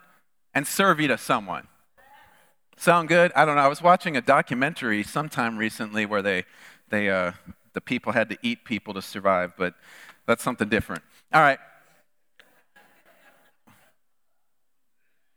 and 0.54 0.66
serve 0.66 1.00
you 1.00 1.08
to 1.08 1.18
someone. 1.18 1.66
Sound 2.76 3.09
good? 3.09 3.33
I 3.35 3.45
don't 3.45 3.57
know. 3.57 3.62
I 3.62 3.69
was 3.69 3.83
watching 3.83 4.16
a 4.16 4.21
documentary 4.21 5.02
sometime 5.02 5.57
recently 5.57 6.07
where 6.07 6.23
they, 6.23 6.45
they, 6.88 7.09
uh, 7.09 7.33
the 7.73 7.81
people 7.81 8.12
had 8.12 8.28
to 8.31 8.38
eat 8.43 8.64
people 8.64 8.95
to 8.95 9.02
survive, 9.02 9.54
but 9.57 9.75
that's 10.26 10.43
something 10.43 10.69
different. 10.69 11.02
All 11.33 11.40
right. 11.40 11.59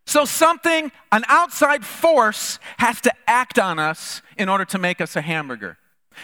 So, 0.05 0.23
something, 0.23 0.91
an 1.11 1.25
outside 1.27 1.85
force, 1.85 2.59
has 2.77 3.01
to 3.01 3.13
act 3.27 3.59
on 3.59 3.77
us 3.77 4.21
in 4.37 4.47
order 4.47 4.63
to 4.65 4.77
make 4.77 5.01
us 5.01 5.17
a 5.17 5.21
hamburger. 5.21 5.77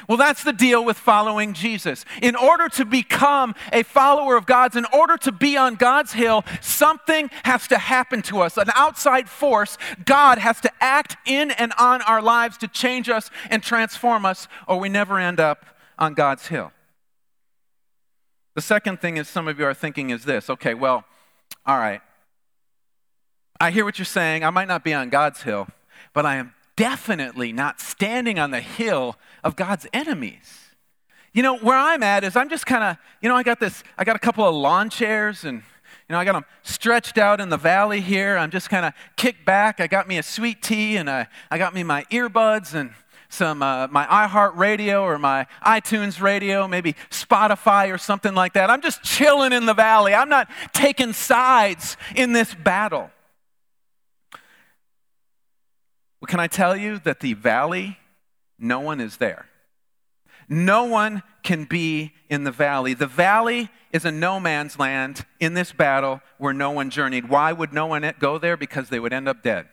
Well, 0.07 0.17
that's 0.17 0.43
the 0.43 0.53
deal 0.53 0.83
with 0.83 0.97
following 0.97 1.53
Jesus. 1.53 2.05
In 2.21 2.35
order 2.35 2.69
to 2.69 2.85
become 2.85 3.55
a 3.71 3.83
follower 3.83 4.35
of 4.35 4.45
God's, 4.45 4.75
in 4.75 4.85
order 4.93 5.17
to 5.17 5.31
be 5.31 5.57
on 5.57 5.75
God's 5.75 6.13
hill, 6.13 6.43
something 6.61 7.29
has 7.43 7.67
to 7.67 7.77
happen 7.77 8.21
to 8.23 8.41
us. 8.41 8.57
An 8.57 8.69
outside 8.75 9.29
force, 9.29 9.77
God 10.05 10.37
has 10.37 10.59
to 10.61 10.71
act 10.81 11.17
in 11.25 11.51
and 11.51 11.73
on 11.79 12.01
our 12.03 12.21
lives 12.21 12.57
to 12.59 12.67
change 12.67 13.09
us 13.09 13.29
and 13.49 13.63
transform 13.63 14.25
us, 14.25 14.47
or 14.67 14.79
we 14.79 14.89
never 14.89 15.19
end 15.19 15.39
up 15.39 15.65
on 15.97 16.13
God's 16.13 16.47
hill. 16.47 16.71
The 18.55 18.61
second 18.61 19.01
thing 19.01 19.17
is 19.17 19.27
some 19.27 19.47
of 19.47 19.59
you 19.59 19.65
are 19.65 19.73
thinking 19.73 20.09
is 20.09 20.25
this 20.25 20.49
okay, 20.49 20.73
well, 20.73 21.05
all 21.65 21.77
right. 21.77 22.01
I 23.59 23.71
hear 23.71 23.85
what 23.85 23.97
you're 23.97 24.05
saying. 24.05 24.43
I 24.43 24.49
might 24.49 24.67
not 24.67 24.83
be 24.83 24.93
on 24.93 25.09
God's 25.09 25.43
hill, 25.43 25.67
but 26.13 26.25
I 26.25 26.35
am 26.35 26.53
definitely 26.75 27.53
not 27.53 27.79
standing 27.79 28.39
on 28.39 28.51
the 28.51 28.59
hill 28.59 29.15
of 29.43 29.55
God's 29.55 29.87
enemies. 29.93 30.59
You 31.33 31.41
know, 31.41 31.57
where 31.57 31.77
I'm 31.77 32.03
at 32.03 32.23
is 32.23 32.35
I'm 32.35 32.49
just 32.49 32.65
kind 32.65 32.83
of, 32.83 32.97
you 33.21 33.29
know, 33.29 33.35
I 33.35 33.43
got 33.43 33.59
this, 33.59 33.83
I 33.97 34.03
got 34.03 34.15
a 34.15 34.19
couple 34.19 34.47
of 34.47 34.53
lawn 34.53 34.89
chairs 34.89 35.43
and, 35.43 35.57
you 35.57 36.13
know, 36.13 36.19
I 36.19 36.25
got 36.25 36.33
them 36.33 36.45
stretched 36.61 37.17
out 37.17 37.41
in 37.41 37.49
the 37.49 37.57
valley 37.57 38.01
here. 38.01 38.37
I'm 38.37 38.51
just 38.51 38.69
kind 38.69 38.85
of 38.85 38.93
kicked 39.17 39.45
back. 39.45 39.79
I 39.79 39.87
got 39.87 40.07
me 40.07 40.17
a 40.17 40.23
sweet 40.23 40.61
tea 40.61 40.97
and 40.97 41.09
I, 41.09 41.27
I 41.49 41.57
got 41.57 41.73
me 41.73 41.83
my 41.83 42.03
earbuds 42.11 42.75
and 42.75 42.91
some 43.33 43.63
uh, 43.63 43.87
my 43.87 44.05
iHeart 44.05 44.55
radio 44.55 45.01
or 45.01 45.17
my 45.17 45.47
iTunes 45.65 46.21
radio, 46.21 46.67
maybe 46.67 46.93
Spotify 47.09 47.91
or 47.91 47.97
something 47.97 48.35
like 48.35 48.53
that. 48.53 48.69
I'm 48.69 48.81
just 48.81 49.01
chilling 49.01 49.53
in 49.53 49.65
the 49.65 49.73
valley. 49.73 50.13
I'm 50.13 50.29
not 50.29 50.49
taking 50.71 51.13
sides 51.13 51.97
in 52.15 52.33
this 52.33 52.53
battle. 52.53 53.09
Well, 56.21 56.27
can 56.27 56.39
I 56.39 56.47
tell 56.47 56.77
you 56.77 56.99
that 56.99 57.19
the 57.21 57.33
valley, 57.33 57.97
no 58.59 58.79
one 58.79 58.99
is 58.99 59.17
there? 59.17 59.47
No 60.49 60.83
one 60.85 61.23
can 61.41 61.65
be 61.65 62.13
in 62.29 62.43
the 62.43 62.51
valley. 62.51 62.93
The 62.93 63.07
valley 63.07 63.69
is 63.91 64.05
a 64.05 64.11
no 64.11 64.39
man's 64.39 64.77
land 64.77 65.25
in 65.39 65.53
this 65.53 65.71
battle 65.71 66.21
where 66.37 66.53
no 66.53 66.71
one 66.71 66.89
journeyed. 66.89 67.29
Why 67.29 67.53
would 67.53 67.73
no 67.73 67.87
one 67.87 68.11
go 68.19 68.37
there? 68.37 68.57
Because 68.57 68.89
they 68.89 68.99
would 68.99 69.13
end 69.13 69.27
up 69.27 69.43
dead. 69.43 69.67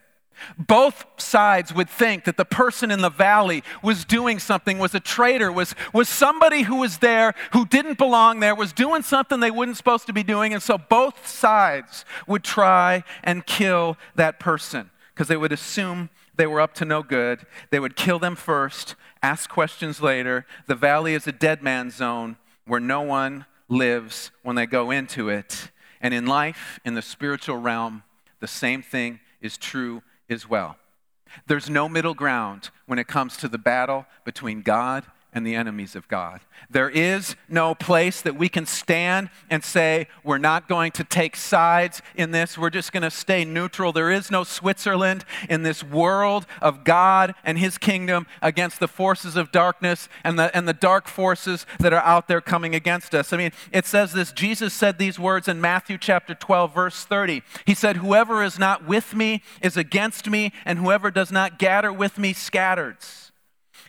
Both 0.57 1.05
sides 1.17 1.73
would 1.73 1.89
think 1.89 2.23
that 2.23 2.37
the 2.37 2.45
person 2.45 2.89
in 2.89 3.01
the 3.01 3.09
valley 3.09 3.63
was 3.83 4.05
doing 4.05 4.39
something, 4.39 4.79
was 4.79 4.95
a 4.95 4.99
traitor, 4.99 5.51
was, 5.51 5.75
was 5.93 6.09
somebody 6.09 6.63
who 6.63 6.77
was 6.77 6.99
there 6.99 7.35
who 7.53 7.65
didn't 7.65 7.97
belong 7.97 8.39
there, 8.39 8.55
was 8.55 8.73
doing 8.73 9.03
something 9.03 9.39
they 9.39 9.51
weren't 9.51 9.77
supposed 9.77 10.07
to 10.07 10.13
be 10.13 10.23
doing. 10.23 10.53
And 10.53 10.63
so 10.63 10.77
both 10.77 11.27
sides 11.27 12.05
would 12.27 12.43
try 12.43 13.03
and 13.23 13.45
kill 13.45 13.97
that 14.15 14.39
person 14.39 14.89
because 15.13 15.27
they 15.27 15.37
would 15.37 15.51
assume 15.51 16.09
they 16.35 16.47
were 16.47 16.61
up 16.61 16.73
to 16.75 16.85
no 16.85 17.03
good. 17.03 17.45
They 17.69 17.79
would 17.79 17.95
kill 17.95 18.19
them 18.19 18.35
first, 18.35 18.95
ask 19.21 19.49
questions 19.49 20.01
later. 20.01 20.45
The 20.67 20.75
valley 20.75 21.13
is 21.13 21.27
a 21.27 21.31
dead 21.31 21.61
man's 21.61 21.95
zone 21.95 22.37
where 22.65 22.79
no 22.79 23.01
one 23.01 23.45
lives 23.67 24.31
when 24.43 24.55
they 24.55 24.65
go 24.65 24.91
into 24.91 25.29
it. 25.29 25.71
And 25.99 26.13
in 26.13 26.25
life, 26.25 26.79
in 26.83 26.93
the 26.93 27.01
spiritual 27.01 27.57
realm, 27.57 28.03
the 28.39 28.47
same 28.47 28.81
thing 28.81 29.19
is 29.41 29.57
true 29.57 30.03
as 30.29 30.49
well. 30.49 30.77
There's 31.47 31.69
no 31.69 31.87
middle 31.87 32.13
ground 32.13 32.69
when 32.85 32.99
it 32.99 33.07
comes 33.07 33.37
to 33.37 33.47
the 33.47 33.57
battle 33.57 34.05
between 34.25 34.61
God 34.61 35.05
and 35.33 35.47
the 35.47 35.55
enemies 35.55 35.95
of 35.95 36.07
God. 36.07 36.41
There 36.69 36.89
is 36.89 37.35
no 37.47 37.73
place 37.73 38.21
that 38.21 38.35
we 38.35 38.49
can 38.49 38.65
stand 38.65 39.29
and 39.49 39.63
say, 39.63 40.07
we're 40.23 40.37
not 40.37 40.67
going 40.67 40.91
to 40.93 41.03
take 41.03 41.35
sides 41.35 42.01
in 42.15 42.31
this, 42.31 42.57
we're 42.57 42.69
just 42.69 42.91
going 42.91 43.03
to 43.03 43.11
stay 43.11 43.45
neutral. 43.45 43.93
There 43.93 44.11
is 44.11 44.29
no 44.29 44.43
Switzerland 44.43 45.23
in 45.49 45.63
this 45.63 45.83
world 45.83 46.45
of 46.61 46.83
God 46.83 47.33
and 47.43 47.57
His 47.57 47.77
kingdom 47.77 48.27
against 48.41 48.79
the 48.79 48.87
forces 48.87 49.35
of 49.35 49.51
darkness 49.51 50.09
and 50.23 50.37
the, 50.37 50.55
and 50.55 50.67
the 50.67 50.73
dark 50.73 51.07
forces 51.07 51.65
that 51.79 51.93
are 51.93 52.03
out 52.03 52.27
there 52.27 52.41
coming 52.41 52.75
against 52.75 53.15
us. 53.15 53.31
I 53.31 53.37
mean, 53.37 53.51
it 53.71 53.85
says 53.85 54.13
this 54.13 54.31
Jesus 54.31 54.73
said 54.73 54.97
these 54.97 55.17
words 55.17 55.47
in 55.47 55.61
Matthew 55.61 55.97
chapter 55.97 56.35
12, 56.35 56.73
verse 56.73 57.05
30. 57.05 57.41
He 57.65 57.73
said, 57.73 57.97
Whoever 57.97 58.43
is 58.43 58.59
not 58.59 58.85
with 58.85 59.15
me 59.15 59.43
is 59.61 59.77
against 59.77 60.29
me, 60.29 60.51
and 60.65 60.79
whoever 60.79 61.09
does 61.09 61.31
not 61.31 61.57
gather 61.57 61.93
with 61.93 62.17
me 62.17 62.33
scatters. 62.33 63.30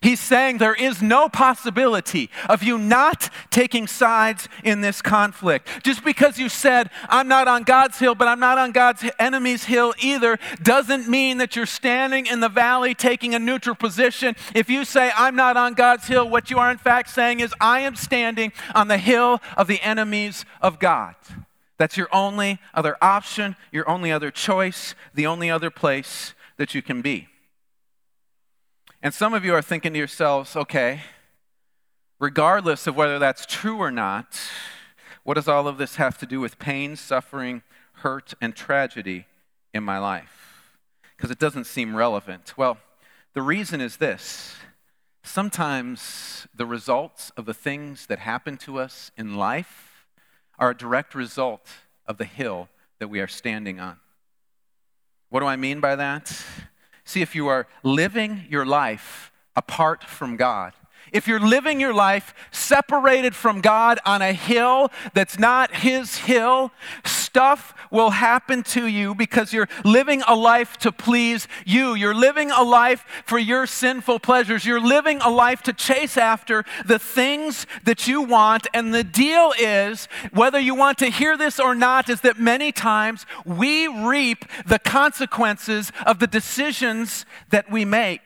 He's 0.03 0.19
saying 0.19 0.59
there 0.59 0.75
is 0.75 1.01
no 1.01 1.29
possibility 1.29 2.29
of 2.49 2.63
you 2.63 2.77
not 2.77 3.31
taking 3.51 3.87
sides 3.87 4.49
in 4.65 4.81
this 4.81 5.01
conflict. 5.01 5.69
Just 5.85 6.05
because 6.05 6.39
you 6.39 6.49
said, 6.49 6.91
I'm 7.09 7.29
not 7.29 7.47
on 7.47 7.63
God's 7.63 7.99
hill, 8.01 8.17
but 8.17 8.27
I'm 8.27 8.41
not 8.41 8.59
on 8.59 8.73
God's 8.73 9.05
enemy's 9.21 9.65
hill 9.65 9.95
either, 10.03 10.39
doesn't 10.61 11.09
mean 11.09 11.39
that 11.39 11.55
you're 11.55 11.67
standing 11.67 12.27
in 12.27 12.41
the 12.41 12.49
valley 12.49 12.95
taking 12.95 13.35
a 13.35 13.39
neutral 13.39 13.77
position. 13.77 14.35
If 14.57 14.69
you 14.69 14.85
say, 14.85 15.13
I'm 15.17 15.37
not 15.37 15.57
on 15.57 15.75
God's 15.75 16.09
hill, 16.09 16.29
what 16.29 16.51
you 16.51 16.59
are 16.59 16.71
in 16.71 16.79
fact 16.79 17.09
saying 17.09 17.39
is, 17.39 17.55
I 17.61 17.81
am 17.81 17.95
standing 17.95 18.53
on 18.75 18.89
the 18.89 18.99
hill 18.99 19.41
of 19.57 19.69
the 19.69 19.81
enemies 19.83 20.45
of 20.61 20.81
God. 20.81 21.15
That's 21.79 21.97
your 21.97 22.09
only 22.13 22.59
other 22.75 22.97
option, 23.01 23.57
your 23.71 23.89
only 23.89 24.11
other 24.11 24.31
choice, 24.33 24.97
the 25.15 25.27
only 25.27 25.51
other 25.51 25.71
place 25.71 26.35
that 26.57 26.75
you 26.75 26.83
can 26.83 27.03
be. 27.03 27.29
And 29.05 29.13
some 29.13 29.35
of 29.35 29.45
you 29.45 29.53
are 29.53 29.63
thinking 29.63 29.95
to 29.95 29.99
yourselves, 29.99 30.55
okay, 30.55 31.01
regardless 32.21 32.87
of 32.87 32.95
whether 32.95 33.19
that's 33.19 33.45
true 33.45 33.79
or 33.79 33.91
not, 33.91 34.39
what 35.25 35.35
does 35.35 35.49
all 35.49 35.67
of 35.67 35.77
this 35.77 35.97
have 35.97 36.17
to 36.19 36.27
do 36.27 36.39
with 36.39 36.61
pain, 36.61 36.95
suffering, 36.95 37.63
hurt, 37.95 38.33
and 38.41 38.55
tragedy 38.55 39.27
in 39.75 39.83
my 39.83 39.99
life? 39.99 40.79
Because 41.17 41.33
it 41.33 41.41
doesn't 41.41 41.65
seem 41.65 41.97
relevant. 41.97 42.57
Well, 42.57 42.79
the 43.35 43.43
reason 43.43 43.81
is 43.81 43.97
this 43.97 44.55
sometimes 45.25 46.47
the 46.55 46.67
results 46.67 47.33
of 47.37 47.45
the 47.45 47.55
things 47.55 48.07
that 48.07 48.21
happen 48.21 48.57
to 48.59 48.79
us 48.79 49.11
in 49.17 49.35
life 49.35 50.07
are 50.61 50.71
a 50.71 50.77
direct 50.77 51.13
result 51.17 51.67
of 52.07 52.19
the 52.19 52.25
hill 52.25 52.69
that 53.01 53.09
we 53.09 53.19
are 53.19 53.27
standing 53.27 53.81
on. 53.81 53.99
What 55.29 55.41
do 55.41 55.47
I 55.47 55.57
mean 55.57 55.81
by 55.81 55.97
that? 55.97 56.45
See, 57.05 57.23
if 57.23 57.35
you 57.35 57.49
are 57.49 57.67
living 57.83 58.45
your 58.49 58.65
life 58.65 59.33
apart 59.57 60.05
from 60.05 60.37
God, 60.37 60.73
if 61.13 61.29
you're 61.29 61.41
living 61.41 61.79
your 61.79 61.93
life 61.93 62.35
separated 62.51 63.35
from 63.35 63.61
God 63.61 63.99
on 64.07 64.23
a 64.23 64.33
hill 64.33 64.91
that's 65.13 65.39
not 65.39 65.77
His 65.77 66.17
hill, 66.17 66.73
stuff 67.05 67.75
will 67.93 68.11
happen 68.11 68.63
to 68.63 68.87
you 68.87 69.15
because 69.15 69.53
you're 69.53 69.69
living 69.85 70.23
a 70.27 70.35
life 70.35 70.77
to 70.79 70.91
please 70.91 71.47
you. 71.65 71.95
You're 71.95 72.15
living 72.15 72.51
a 72.51 72.63
life 72.63 73.05
for 73.27 73.39
your 73.39 73.67
sinful 73.67 74.19
pleasures. 74.21 74.65
You're 74.65 74.81
living 74.81 75.21
a 75.21 75.29
life 75.29 75.63
to 75.63 75.73
chase 75.73 76.17
after 76.17 76.65
the 76.87 76.99
things 76.99 77.67
that 77.85 78.09
you 78.09 78.23
want. 78.23 78.67
And 78.75 78.93
the 78.93 79.05
deal 79.05 79.53
is, 79.59 80.09
whether 80.33 80.59
you 80.59 80.75
want 80.75 80.99
to 80.99 81.07
hear 81.07 81.37
this 81.37 81.61
or 81.61 81.75
not, 81.75 82.09
is 82.09 82.23
that 82.23 82.41
many 82.41 82.73
times 82.73 83.27
we 83.45 83.87
reap 83.87 84.47
the 84.67 84.79
consequences 84.79 85.93
of 86.07 86.19
the 86.19 86.27
decisions 86.27 87.27
that 87.51 87.71
we 87.71 87.85
make. 87.85 88.21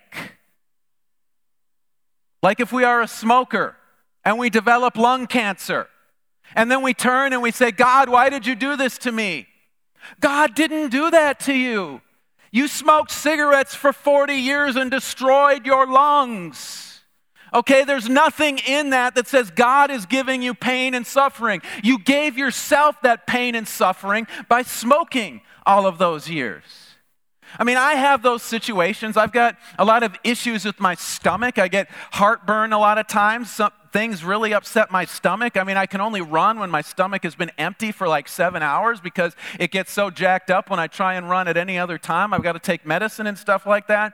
Like 2.42 2.60
if 2.60 2.72
we 2.72 2.84
are 2.84 3.02
a 3.02 3.08
smoker 3.08 3.76
and 4.24 4.38
we 4.38 4.50
develop 4.50 4.96
lung 4.96 5.26
cancer, 5.26 5.88
and 6.54 6.70
then 6.70 6.82
we 6.82 6.94
turn 6.94 7.32
and 7.32 7.42
we 7.42 7.50
say, 7.50 7.72
God, 7.72 8.08
why 8.08 8.30
did 8.30 8.46
you 8.46 8.54
do 8.54 8.76
this 8.76 8.98
to 8.98 9.10
me? 9.10 9.48
God 10.20 10.54
didn't 10.54 10.90
do 10.90 11.10
that 11.10 11.40
to 11.40 11.54
you. 11.54 12.00
You 12.50 12.68
smoked 12.68 13.10
cigarettes 13.10 13.74
for 13.74 13.92
40 13.92 14.34
years 14.34 14.76
and 14.76 14.90
destroyed 14.90 15.66
your 15.66 15.86
lungs. 15.86 17.02
Okay, 17.52 17.84
there's 17.84 18.08
nothing 18.08 18.58
in 18.66 18.90
that 18.90 19.14
that 19.14 19.28
says 19.28 19.50
God 19.50 19.90
is 19.90 20.06
giving 20.06 20.42
you 20.42 20.54
pain 20.54 20.94
and 20.94 21.06
suffering. 21.06 21.62
You 21.82 21.98
gave 21.98 22.36
yourself 22.36 23.00
that 23.02 23.26
pain 23.26 23.54
and 23.54 23.66
suffering 23.66 24.26
by 24.48 24.62
smoking 24.62 25.42
all 25.64 25.86
of 25.86 25.98
those 25.98 26.28
years. 26.28 26.62
I 27.58 27.64
mean, 27.64 27.76
I 27.76 27.94
have 27.94 28.22
those 28.22 28.42
situations. 28.42 29.16
I've 29.16 29.32
got 29.32 29.56
a 29.78 29.84
lot 29.84 30.02
of 30.02 30.16
issues 30.24 30.64
with 30.64 30.80
my 30.80 30.94
stomach. 30.94 31.58
I 31.58 31.68
get 31.68 31.88
heartburn 32.12 32.72
a 32.72 32.78
lot 32.78 32.98
of 32.98 33.06
times. 33.06 33.50
Some, 33.50 33.70
things 33.96 34.22
really 34.22 34.52
upset 34.52 34.90
my 34.90 35.06
stomach. 35.06 35.56
I 35.56 35.64
mean, 35.64 35.78
I 35.78 35.86
can 35.86 36.02
only 36.02 36.20
run 36.20 36.58
when 36.58 36.68
my 36.68 36.82
stomach 36.82 37.22
has 37.22 37.34
been 37.34 37.50
empty 37.56 37.92
for 37.92 38.06
like 38.06 38.28
seven 38.28 38.62
hours 38.62 39.00
because 39.00 39.34
it 39.58 39.70
gets 39.70 39.90
so 39.90 40.10
jacked 40.10 40.50
up 40.50 40.68
when 40.68 40.78
I 40.78 40.86
try 40.86 41.14
and 41.14 41.30
run 41.30 41.48
at 41.48 41.56
any 41.56 41.78
other 41.78 41.96
time. 41.96 42.34
I've 42.34 42.42
got 42.42 42.52
to 42.52 42.58
take 42.58 42.84
medicine 42.84 43.26
and 43.26 43.38
stuff 43.38 43.64
like 43.64 43.86
that. 43.86 44.12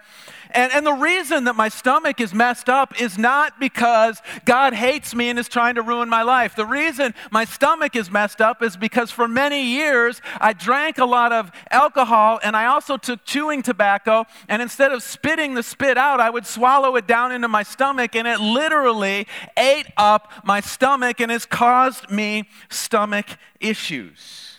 And, 0.53 0.71
and 0.73 0.87
the 0.87 0.93
reason 0.93 1.45
that 1.45 1.57
my 1.57 1.69
stomach 1.69 2.21
is 2.21 2.33
messed 2.33 2.69
up 2.69 3.01
is 3.01 3.19
not 3.19 3.59
because 3.59 4.23
God 4.45 4.73
hates 4.73 5.17
me 5.17 5.31
and 5.31 5.37
is 5.37 5.49
trying 5.49 5.75
to 5.75 5.83
ruin 5.83 6.09
my 6.09 6.23
life. 6.23 6.55
The 6.55 6.67
reason 6.67 7.13
my 7.33 7.45
stomach 7.45 7.97
is 7.97 8.09
messed 8.09 8.41
up 8.41 8.63
is 8.63 8.77
because 8.77 9.11
for 9.11 9.27
many 9.27 9.65
years 9.65 10.21
I 10.41 10.53
drank 10.53 10.99
a 10.99 11.07
lot 11.07 11.33
of 11.33 11.51
alcohol 11.73 12.39
and 12.45 12.55
I 12.55 12.67
also 12.67 12.99
took 12.99 13.25
chewing 13.25 13.63
tobacco. 13.63 14.27
And 14.49 14.63
instead 14.63 14.93
of 14.93 15.03
spitting 15.03 15.55
the 15.55 15.63
spit 15.65 15.99
out, 15.99 16.21
I 16.21 16.31
would 16.31 16.47
swallow 16.47 16.95
it 16.95 17.09
down 17.09 17.33
into 17.33 17.49
my 17.49 17.65
stomach 17.65 18.15
and 18.15 18.29
it 18.29 18.39
literally 18.39 19.27
ate 19.57 19.72
up 19.97 20.33
my 20.45 20.61
stomach 20.61 21.21
and 21.21 21.31
has 21.31 21.47
caused 21.47 22.11
me 22.11 22.49
stomach 22.71 23.27
issues. 23.61 24.59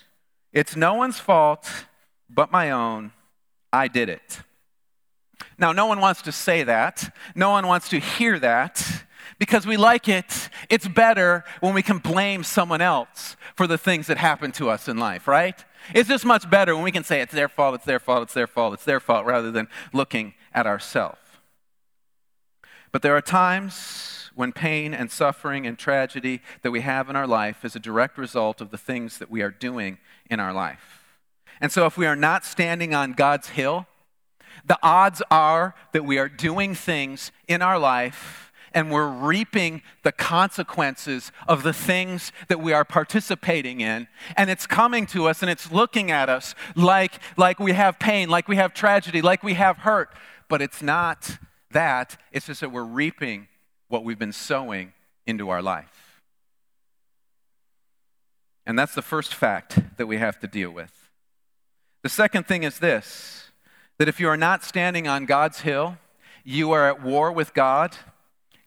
It's 0.52 0.76
no 0.76 0.94
one's 0.94 1.20
fault 1.20 1.70
but 2.30 2.52
my 2.52 2.72
own. 2.72 3.12
I 3.72 3.88
did 3.88 4.10
it. 4.10 4.42
Now, 5.58 5.72
no 5.72 5.86
one 5.86 6.00
wants 6.00 6.22
to 6.24 6.32
say 6.32 6.64
that. 6.64 7.16
No 7.36 7.52
one 7.52 7.68
wants 7.68 7.90
to 7.90 8.00
hear 8.00 8.40
that 8.40 9.06
because 9.40 9.66
we 9.66 9.78
like 9.78 10.08
it. 10.08 10.50
It's 10.70 10.88
better 10.88 11.44
when 11.60 11.74
we 11.74 11.82
can 11.82 12.00
blame 12.00 12.44
someone 12.44 12.82
else 12.82 13.36
for 13.56 13.68
the 13.68 13.78
things 13.78 14.08
that 14.08 14.18
happen 14.18 14.52
to 14.54 14.70
us 14.70 14.88
in 14.88 14.98
life, 14.98 15.28
right? 15.28 15.64
It's 15.94 16.10
just 16.10 16.26
much 16.26 16.50
better 16.50 16.76
when 16.76 16.84
we 16.84 16.92
can 16.92 17.04
say 17.04 17.22
it's 17.22 17.34
their 17.34 17.50
fault, 17.50 17.76
it's 17.76 17.86
their 17.86 18.00
fault, 18.00 18.24
it's 18.24 18.34
their 18.34 18.48
fault, 18.48 18.74
it's 18.74 18.86
their 18.86 19.00
fault, 19.00 19.26
rather 19.26 19.52
than 19.52 19.68
looking 19.92 20.34
at 20.54 20.66
ourselves. 20.66 21.20
But 22.92 23.02
there 23.02 23.16
are 23.16 23.22
times 23.22 24.23
when 24.36 24.52
pain 24.52 24.94
and 24.94 25.12
suffering 25.12 25.66
and 25.68 25.78
tragedy 25.78 26.42
that 26.62 26.72
we 26.72 26.82
have 26.82 27.10
in 27.10 27.16
our 27.16 27.28
life 27.28 27.64
is 27.64 27.76
a 27.76 27.80
direct 27.80 28.18
result 28.18 28.62
of 28.62 28.72
the 28.72 28.78
things 28.78 29.18
that 29.20 29.30
we 29.30 29.42
are 29.42 29.52
doing 29.52 29.98
in 30.30 30.40
our 30.40 30.54
life. 30.54 31.04
And 31.62 31.72
so 31.72 31.86
if 31.86 31.98
we 31.98 32.06
are 32.06 32.16
not 32.16 32.46
standing 32.46 32.94
on 32.94 33.14
God's 33.14 33.50
hill, 33.50 33.88
the 34.66 34.80
odds 34.82 35.22
are 35.30 35.76
that 35.92 36.06
we 36.06 36.18
are 36.18 36.30
doing 36.30 36.76
things 36.76 37.32
in 37.48 37.62
our 37.62 37.78
life 37.78 38.52
and 38.74 38.92
we're 38.92 39.08
reaping 39.08 39.82
the 40.04 40.12
consequences 40.12 41.32
of 41.48 41.64
the 41.64 41.74
things 41.74 42.32
that 42.48 42.60
we 42.60 42.74
are 42.74 42.84
participating 42.84 43.82
in. 43.82 44.08
And 44.36 44.50
it's 44.50 44.66
coming 44.66 45.06
to 45.08 45.28
us 45.28 45.42
and 45.42 45.52
it's 45.52 45.72
looking 45.72 46.10
at 46.10 46.28
us 46.28 46.56
like, 46.76 47.14
like 47.38 47.60
we 47.60 47.74
have 47.74 48.00
pain, 48.00 48.30
like 48.30 48.48
we 48.48 48.56
have 48.56 48.74
tragedy, 48.74 49.22
like 49.22 49.44
we 49.44 49.54
have 49.54 49.80
hurt. 49.80 50.10
But 50.50 50.62
it's 50.62 50.82
not 50.82 51.38
that, 51.72 52.18
it's 52.32 52.48
just 52.48 52.62
that 52.62 52.72
we're 52.72 52.84
reaping 52.84 53.48
what 53.94 54.04
we've 54.04 54.18
been 54.18 54.34
sowing 54.34 54.92
into 55.28 55.52
our 55.52 55.62
life. 55.62 56.20
And 58.66 58.78
that's 58.78 58.96
the 58.96 59.04
first 59.04 59.36
fact 59.36 59.78
that 59.98 60.08
we 60.08 60.18
have 60.18 60.40
to 60.40 60.48
deal 60.48 60.72
with. 60.72 61.12
The 62.02 62.10
second 62.10 62.48
thing 62.48 62.64
is 62.64 62.80
this 62.80 63.52
that 64.00 64.10
if 64.10 64.20
you 64.20 64.28
are 64.28 64.36
not 64.36 64.64
standing 64.64 65.08
on 65.08 65.28
God's 65.28 65.62
hill, 65.62 66.00
you 66.44 66.72
are 66.72 66.88
at 66.90 67.04
war 67.04 67.32
with 67.32 67.54
God, 67.54 67.96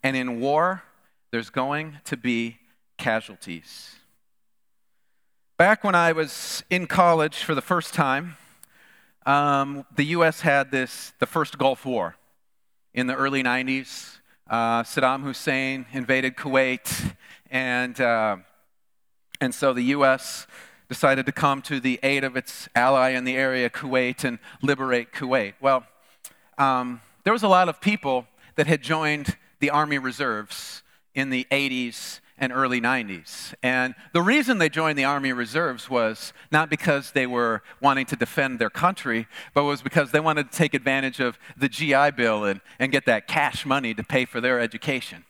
and 0.00 0.16
in 0.16 0.38
war, 0.38 0.84
there's 1.32 1.50
going 1.50 1.98
to 2.04 2.16
be 2.16 2.58
casualties. 2.96 3.96
Back 5.58 5.82
when 5.82 5.96
I 5.96 6.12
was 6.12 6.62
in 6.70 6.86
college 6.86 7.38
for 7.38 7.56
the 7.56 7.60
first 7.60 7.94
time, 7.94 8.36
um, 9.26 9.84
the 9.96 10.04
U.S. 10.04 10.42
had 10.42 10.70
this, 10.70 11.12
the 11.18 11.26
first 11.26 11.58
Gulf 11.58 11.84
War 11.84 12.14
in 12.94 13.08
the 13.08 13.16
early 13.16 13.42
90s. 13.42 14.20
Uh, 14.48 14.82
Saddam 14.82 15.22
Hussein 15.22 15.87
invaded 15.92 16.37
Kuwait, 16.37 17.14
and, 17.50 18.00
uh, 18.00 18.37
and 19.40 19.54
so 19.54 19.72
the 19.72 19.82
U.S 19.82 20.46
decided 20.88 21.26
to 21.26 21.32
come 21.32 21.62
to 21.62 21.80
the 21.80 21.98
aid 22.02 22.22
of 22.22 22.37
its 22.37 22.68
ally 22.74 23.11
in 23.11 23.24
the 23.24 23.37
area, 23.37 23.68
Kuwait, 23.68 24.24
and 24.24 24.38
liberate 24.62 25.12
Kuwait. 25.12 25.54
Well, 25.61 25.85
um, 26.59 27.00
there 27.24 27.32
was 27.32 27.42
a 27.42 27.48
lot 27.48 27.68
of 27.68 27.80
people 27.80 28.26
that 28.54 28.66
had 28.66 28.82
joined 28.82 29.37
the 29.59 29.70
Army 29.70 29.98
Reserves 29.98 30.82
in 31.14 31.30
the 31.30 31.46
80s 31.50 32.20
and 32.38 32.53
early 32.53 32.81
90s. 32.81 33.55
And 33.62 33.94
the 34.12 34.22
reason 34.22 34.59
they 34.59 34.68
joined 34.68 34.99
the 34.99 35.05
Army 35.05 35.33
Reserves 35.33 35.88
was 35.88 36.33
not 36.53 36.68
because 36.68 37.12
they 37.12 37.27
were 37.27 37.62
wanting 37.81 38.07
to 38.07 38.16
defend 38.16 38.59
their 38.59 38.70
country, 38.70 39.27
but 39.55 39.64
was 39.64 39.83
because 39.83 40.11
they 40.11 40.20
wanted 40.20 40.51
to 40.51 40.57
take 40.57 40.75
advantage 40.75 41.20
of 41.20 41.38
the 41.57 41.68
GI 41.68 42.12
Bill 42.12 42.44
and, 42.44 42.61
and 42.79 42.92
get 42.92 43.07
that 43.07 43.27
cash 43.27 43.64
money 43.64 43.94
to 43.94 44.05
pay 44.05 44.25
for 44.25 44.40
their 44.40 44.61
education. 44.61 45.25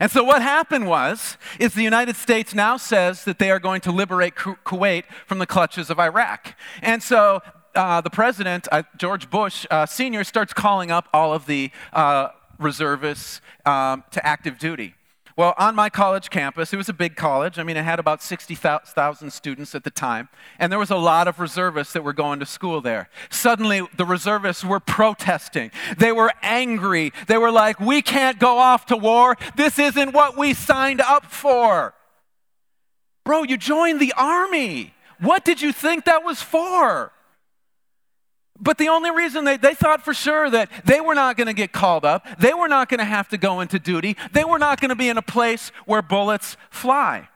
And 0.00 0.10
so 0.10 0.24
what 0.24 0.42
happened 0.42 0.86
was 0.86 1.36
is 1.58 1.74
the 1.74 1.82
United 1.82 2.16
States 2.16 2.54
now 2.54 2.76
says 2.76 3.24
that 3.24 3.38
they 3.38 3.50
are 3.50 3.58
going 3.58 3.80
to 3.82 3.92
liberate 3.92 4.34
Kuwait 4.34 5.04
from 5.26 5.38
the 5.38 5.46
clutches 5.46 5.90
of 5.90 5.98
Iraq. 5.98 6.54
And 6.80 7.02
so 7.02 7.40
uh, 7.74 8.00
the 8.00 8.10
president, 8.10 8.68
uh, 8.72 8.82
George 8.96 9.30
Bush 9.30 9.66
uh, 9.70 9.86
Sr., 9.86 10.24
starts 10.24 10.52
calling 10.52 10.90
up 10.90 11.08
all 11.12 11.32
of 11.32 11.46
the 11.46 11.70
uh, 11.92 12.28
reservists 12.58 13.40
um, 13.64 14.04
to 14.10 14.24
active 14.26 14.58
duty. 14.58 14.94
Well, 15.36 15.54
on 15.58 15.74
my 15.74 15.88
college 15.88 16.28
campus, 16.28 16.72
it 16.72 16.76
was 16.76 16.88
a 16.88 16.92
big 16.92 17.16
college. 17.16 17.58
I 17.58 17.62
mean, 17.62 17.76
it 17.76 17.84
had 17.84 17.98
about 17.98 18.22
60,000 18.22 19.30
students 19.32 19.74
at 19.74 19.84
the 19.84 19.90
time, 19.90 20.28
and 20.58 20.70
there 20.70 20.78
was 20.78 20.90
a 20.90 20.96
lot 20.96 21.26
of 21.26 21.40
reservists 21.40 21.92
that 21.94 22.04
were 22.04 22.12
going 22.12 22.38
to 22.40 22.46
school 22.46 22.80
there. 22.80 23.08
Suddenly, 23.30 23.86
the 23.96 24.04
reservists 24.04 24.64
were 24.64 24.80
protesting. 24.80 25.70
They 25.96 26.12
were 26.12 26.32
angry. 26.42 27.12
They 27.28 27.38
were 27.38 27.50
like, 27.50 27.80
We 27.80 28.02
can't 28.02 28.38
go 28.38 28.58
off 28.58 28.86
to 28.86 28.96
war. 28.96 29.36
This 29.56 29.78
isn't 29.78 30.12
what 30.12 30.36
we 30.36 30.52
signed 30.52 31.00
up 31.00 31.26
for. 31.26 31.94
Bro, 33.24 33.44
you 33.44 33.56
joined 33.56 34.00
the 34.00 34.12
army. 34.16 34.94
What 35.18 35.44
did 35.44 35.62
you 35.62 35.72
think 35.72 36.04
that 36.04 36.24
was 36.24 36.42
for? 36.42 37.12
But 38.62 38.78
the 38.78 38.88
only 38.88 39.10
reason 39.10 39.44
they, 39.44 39.56
they 39.56 39.74
thought 39.74 40.04
for 40.04 40.14
sure 40.14 40.48
that 40.48 40.70
they 40.84 41.00
were 41.00 41.16
not 41.16 41.36
going 41.36 41.48
to 41.48 41.52
get 41.52 41.72
called 41.72 42.04
up, 42.04 42.24
they 42.38 42.54
were 42.54 42.68
not 42.68 42.88
going 42.88 42.98
to 42.98 43.04
have 43.04 43.28
to 43.30 43.36
go 43.36 43.60
into 43.60 43.78
duty, 43.78 44.16
they 44.32 44.44
were 44.44 44.58
not 44.58 44.80
going 44.80 44.90
to 44.90 44.96
be 44.96 45.08
in 45.08 45.18
a 45.18 45.22
place 45.22 45.72
where 45.84 46.00
bullets 46.00 46.56
fly. 46.70 47.28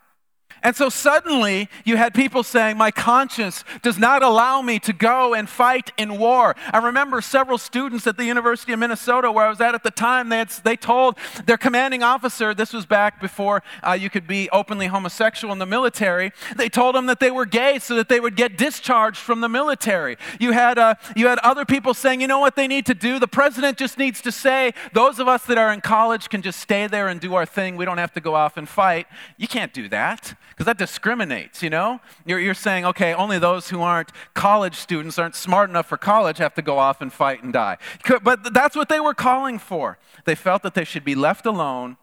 And 0.63 0.75
so 0.75 0.89
suddenly 0.89 1.69
you 1.85 1.97
had 1.97 2.15
people 2.15 2.43
saying, 2.43 2.77
My 2.77 2.91
conscience 2.91 3.65
does 3.83 3.99
not 3.99 4.23
allow 4.23 4.63
me 4.63 4.79
to 4.81 4.93
go 4.93 5.35
and 5.35 5.49
fight 5.49 5.93
in 5.97 6.19
war. 6.19 6.57
I 6.73 6.79
remember 6.79 7.21
several 7.21 7.59
students 7.59 8.07
at 8.07 8.17
the 8.17 8.25
University 8.25 8.73
of 8.73 8.79
Minnesota 8.79 9.31
where 9.31 9.47
I 9.47 9.49
was 9.49 9.61
at 9.61 9.75
at 9.75 9.83
the 9.83 9.91
time, 9.91 10.29
they, 10.29 10.39
had, 10.39 10.51
they 10.65 10.77
told 10.77 11.19
their 11.45 11.57
commanding 11.57 12.03
officer, 12.03 12.55
this 12.55 12.73
was 12.73 12.87
back 12.87 13.21
before 13.21 13.63
uh, 13.87 13.93
you 13.93 14.11
could 14.11 14.27
be 14.27 14.49
openly 14.51 14.87
homosexual 14.87 15.53
in 15.53 15.59
the 15.59 15.67
military, 15.67 16.33
they 16.57 16.69
told 16.69 16.95
them 16.95 17.07
that 17.07 17.21
they 17.21 17.31
were 17.31 17.47
gay 17.47 17.79
so 17.79 17.95
that 17.97 18.09
they 18.09 18.21
would 18.21 18.37
get 18.37 18.57
discharged 18.57 19.19
from 19.19 19.41
the 19.41 19.49
military. 19.49 20.17
You 20.41 20.53
had, 20.53 20.79
uh, 20.79 20.95
you 21.15 21.27
had 21.29 21.39
other 21.41 21.65
people 21.65 21.95
saying, 21.95 22.21
You 22.21 22.29
know 22.29 22.41
what 22.41 22.57
they 22.57 22.67
need 22.67 22.87
to 22.87 22.95
do? 22.95 23.19
The 23.19 23.29
president 23.29 23.79
just 23.79 23.99
needs 23.99 24.21
to 24.23 24.33
say, 24.33 24.73
Those 24.93 25.19
of 25.19 25.29
us 25.29 25.45
that 25.47 25.59
are 25.59 25.73
in 25.73 25.81
college 25.81 26.29
can 26.29 26.43
just 26.43 26.61
stay 26.61 26.87
there 26.87 27.09
and 27.09 27.21
do 27.21 27.35
our 27.35 27.47
thing. 27.47 27.77
We 27.77 27.85
don't 27.85 27.99
have 27.99 28.13
to 28.15 28.21
go 28.21 28.35
off 28.35 28.57
and 28.57 28.69
fight. 28.69 29.07
You 29.37 29.49
can't 29.49 29.73
do 29.73 29.89
that 29.91 30.35
because 30.57 30.65
that 30.65 30.79
discriminates, 30.79 31.63
you 31.63 31.69
know? 31.69 32.01
You're, 32.25 32.41
you're 32.41 32.55
saying, 32.55 32.87
okay, 32.87 33.13
only 33.13 33.39
those 33.39 33.69
who 33.69 33.83
aren't 33.83 34.11
college 34.33 34.77
students, 34.77 35.19
aren't 35.19 35.35
smart 35.35 35.69
enough 35.69 35.87
for 35.87 35.99
college, 35.99 36.39
have 36.39 36.55
to 36.55 36.63
go 36.63 36.79
off 36.79 37.03
and 37.03 37.13
fight 37.13 37.43
and 37.43 37.53
die. 37.53 37.77
But 38.23 38.55
that's 38.55 38.75
what 38.75 38.89
they 38.89 38.99
were 38.99 39.13
calling 39.13 39.59
for. 39.59 39.99
They 40.25 40.35
felt 40.35 40.63
that 40.63 40.73
they 40.73 40.85
should 40.85 41.05
be 41.05 41.15
left 41.15 41.45
alone, 41.45 41.99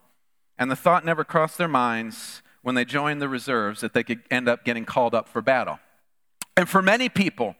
and 0.56 0.70
the 0.70 0.76
thought 0.76 1.04
never 1.04 1.24
crossed 1.24 1.58
their 1.58 1.66
minds 1.66 2.42
when 2.62 2.76
they 2.76 2.84
joined 2.84 3.20
the 3.20 3.28
reserves 3.28 3.80
that 3.80 3.92
they 3.92 4.04
could 4.04 4.22
end 4.30 4.48
up 4.48 4.64
getting 4.64 4.84
called 4.84 5.16
up 5.16 5.28
for 5.28 5.42
battle. 5.42 5.80
And 6.56 6.68
for 6.68 6.80
many 6.80 7.08
people, 7.08 7.56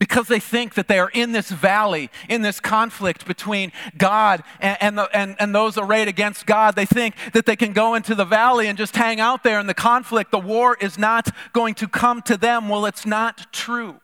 because 0.00 0.26
they 0.26 0.40
think 0.40 0.74
that 0.74 0.88
they 0.88 0.98
are 0.98 1.10
in 1.10 1.30
this 1.30 1.50
valley, 1.50 2.10
in 2.28 2.42
this 2.42 2.58
conflict 2.58 3.26
between 3.26 3.70
God 3.96 4.42
and, 4.58 4.78
and, 4.80 4.98
the, 4.98 5.16
and, 5.16 5.36
and 5.38 5.54
those 5.54 5.76
arrayed 5.78 6.08
against 6.08 6.46
God. 6.46 6.74
They 6.74 6.86
think 6.86 7.14
that 7.34 7.44
they 7.46 7.54
can 7.54 7.74
go 7.74 7.94
into 7.94 8.14
the 8.14 8.24
valley 8.24 8.66
and 8.66 8.78
just 8.78 8.96
hang 8.96 9.20
out 9.20 9.44
there 9.44 9.60
in 9.60 9.66
the 9.66 9.74
conflict. 9.74 10.32
The 10.32 10.40
war 10.40 10.76
is 10.80 10.98
not 10.98 11.28
going 11.52 11.74
to 11.74 11.86
come 11.86 12.22
to 12.22 12.38
them. 12.38 12.68
Well, 12.68 12.86
it's 12.86 13.04
not 13.04 13.52
true. 13.52 14.00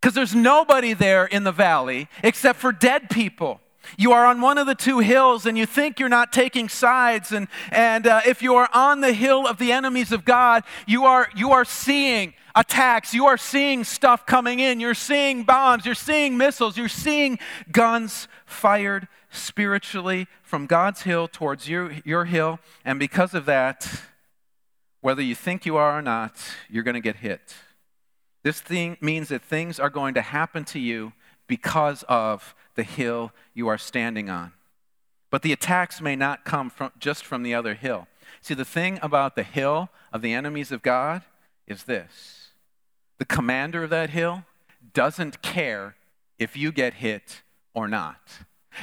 Because 0.00 0.14
there's 0.14 0.34
nobody 0.34 0.94
there 0.94 1.26
in 1.26 1.44
the 1.44 1.52
valley 1.52 2.08
except 2.22 2.58
for 2.58 2.72
dead 2.72 3.10
people. 3.10 3.60
You 3.98 4.12
are 4.12 4.24
on 4.24 4.40
one 4.40 4.56
of 4.56 4.66
the 4.66 4.74
two 4.74 5.00
hills 5.00 5.44
and 5.44 5.58
you 5.58 5.66
think 5.66 6.00
you're 6.00 6.08
not 6.08 6.32
taking 6.32 6.68
sides. 6.68 7.32
And, 7.32 7.48
and 7.70 8.06
uh, 8.06 8.22
if 8.26 8.42
you 8.42 8.54
are 8.54 8.68
on 8.72 9.02
the 9.02 9.12
hill 9.12 9.46
of 9.46 9.58
the 9.58 9.70
enemies 9.70 10.12
of 10.12 10.24
God, 10.24 10.64
you 10.86 11.04
are, 11.04 11.28
you 11.36 11.52
are 11.52 11.64
seeing 11.64 12.32
attacks. 12.58 13.14
You 13.14 13.26
are 13.26 13.36
seeing 13.36 13.84
stuff 13.84 14.26
coming 14.26 14.58
in. 14.58 14.80
You're 14.80 14.94
seeing 14.94 15.44
bombs. 15.44 15.86
You're 15.86 15.94
seeing 15.94 16.36
missiles. 16.36 16.76
You're 16.76 16.88
seeing 16.88 17.38
guns 17.70 18.26
fired 18.44 19.06
spiritually 19.30 20.26
from 20.42 20.66
God's 20.66 21.02
hill 21.02 21.28
towards 21.28 21.68
your, 21.68 21.92
your 22.04 22.24
hill. 22.24 22.58
And 22.84 22.98
because 22.98 23.32
of 23.32 23.46
that, 23.46 24.02
whether 25.00 25.22
you 25.22 25.36
think 25.36 25.64
you 25.64 25.76
are 25.76 25.98
or 25.98 26.02
not, 26.02 26.36
you're 26.68 26.82
going 26.82 26.94
to 26.94 27.00
get 27.00 27.16
hit. 27.16 27.54
This 28.42 28.60
thing 28.60 28.96
means 29.00 29.28
that 29.28 29.42
things 29.42 29.78
are 29.78 29.90
going 29.90 30.14
to 30.14 30.22
happen 30.22 30.64
to 30.66 30.80
you 30.80 31.12
because 31.46 32.02
of 32.08 32.54
the 32.74 32.82
hill 32.82 33.32
you 33.54 33.68
are 33.68 33.78
standing 33.78 34.28
on. 34.28 34.52
But 35.30 35.42
the 35.42 35.52
attacks 35.52 36.00
may 36.00 36.16
not 36.16 36.44
come 36.44 36.70
from, 36.70 36.90
just 36.98 37.24
from 37.24 37.42
the 37.42 37.54
other 37.54 37.74
hill. 37.74 38.08
See, 38.40 38.54
the 38.54 38.64
thing 38.64 38.98
about 39.02 39.36
the 39.36 39.42
hill 39.42 39.90
of 40.12 40.22
the 40.22 40.32
enemies 40.32 40.72
of 40.72 40.82
God 40.82 41.22
is 41.66 41.84
this 41.84 42.47
the 43.18 43.24
commander 43.24 43.84
of 43.84 43.90
that 43.90 44.10
hill 44.10 44.44
doesn't 44.94 45.42
care 45.42 45.96
if 46.38 46.56
you 46.56 46.72
get 46.72 46.94
hit 46.94 47.42
or 47.74 47.88
not. 47.88 48.20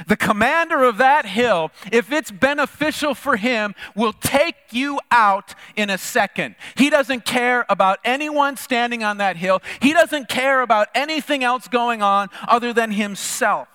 The 0.06 0.16
commander 0.16 0.84
of 0.84 0.98
that 0.98 1.24
hill, 1.24 1.70
if 1.90 2.12
it's 2.12 2.30
beneficial 2.30 3.14
for 3.14 3.36
him, 3.36 3.74
will 3.94 4.12
take 4.12 4.56
you 4.70 5.00
out 5.10 5.54
in 5.74 5.88
a 5.88 5.96
second. 5.96 6.54
He 6.76 6.90
doesn't 6.90 7.24
care 7.24 7.64
about 7.68 7.98
anyone 8.04 8.58
standing 8.58 9.02
on 9.02 9.16
that 9.18 9.36
hill. 9.36 9.62
He 9.80 9.94
doesn't 9.94 10.28
care 10.28 10.60
about 10.60 10.88
anything 10.94 11.42
else 11.42 11.66
going 11.66 12.02
on 12.02 12.28
other 12.46 12.74
than 12.74 12.92
himself. 12.92 13.68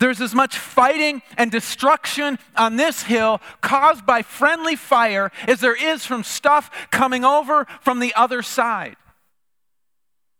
There's 0.00 0.22
as 0.22 0.34
much 0.34 0.58
fighting 0.58 1.22
and 1.36 1.50
destruction 1.52 2.38
on 2.56 2.76
this 2.76 3.02
hill 3.02 3.40
caused 3.60 4.06
by 4.06 4.22
friendly 4.22 4.74
fire 4.74 5.30
as 5.46 5.60
there 5.60 5.76
is 5.76 6.06
from 6.06 6.24
stuff 6.24 6.70
coming 6.90 7.22
over 7.24 7.66
from 7.82 8.00
the 8.00 8.14
other 8.14 8.40
side. 8.40 8.96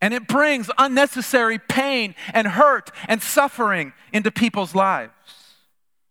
And 0.00 0.14
it 0.14 0.26
brings 0.26 0.70
unnecessary 0.78 1.58
pain 1.58 2.14
and 2.32 2.46
hurt 2.48 2.90
and 3.06 3.22
suffering 3.22 3.92
into 4.14 4.30
people's 4.30 4.74
lives. 4.74 5.12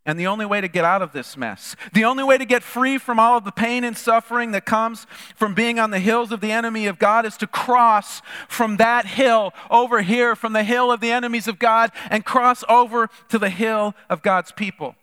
And 0.10 0.20
the 0.20 0.26
only 0.26 0.48
way 0.48 0.60
to 0.60 0.68
get 0.68 0.84
out 0.84 1.04
of 1.04 1.12
this 1.12 1.38
mess, 1.38 1.76
the 1.94 2.04
only 2.04 2.24
way 2.24 2.40
to 2.40 2.46
get 2.46 2.64
free 2.64 2.98
from 2.98 3.20
all 3.20 3.38
of 3.38 3.46
the 3.46 3.52
pain 3.52 3.84
and 3.84 3.96
suffering 3.96 4.54
that 4.54 4.66
comes 4.66 5.06
from 5.36 5.54
being 5.54 5.78
on 5.78 5.92
the 5.92 6.00
hills 6.00 6.32
of 6.32 6.42
the 6.42 6.52
enemy 6.52 6.88
of 6.88 6.98
God 6.98 7.28
is 7.28 7.38
to 7.38 7.46
cross 7.46 8.24
from 8.48 8.78
that 8.78 9.06
hill 9.06 9.54
over 9.70 10.02
here, 10.02 10.36
from 10.36 10.54
the 10.54 10.64
hill 10.64 10.92
of 10.92 11.00
the 11.00 11.12
enemies 11.12 11.48
of 11.48 11.60
God, 11.60 11.92
and 12.10 12.26
cross 12.26 12.64
over 12.68 13.08
to 13.28 13.38
the 13.38 13.52
hill 13.52 13.94
of 14.10 14.24
God's 14.24 14.52
people. 14.52 14.96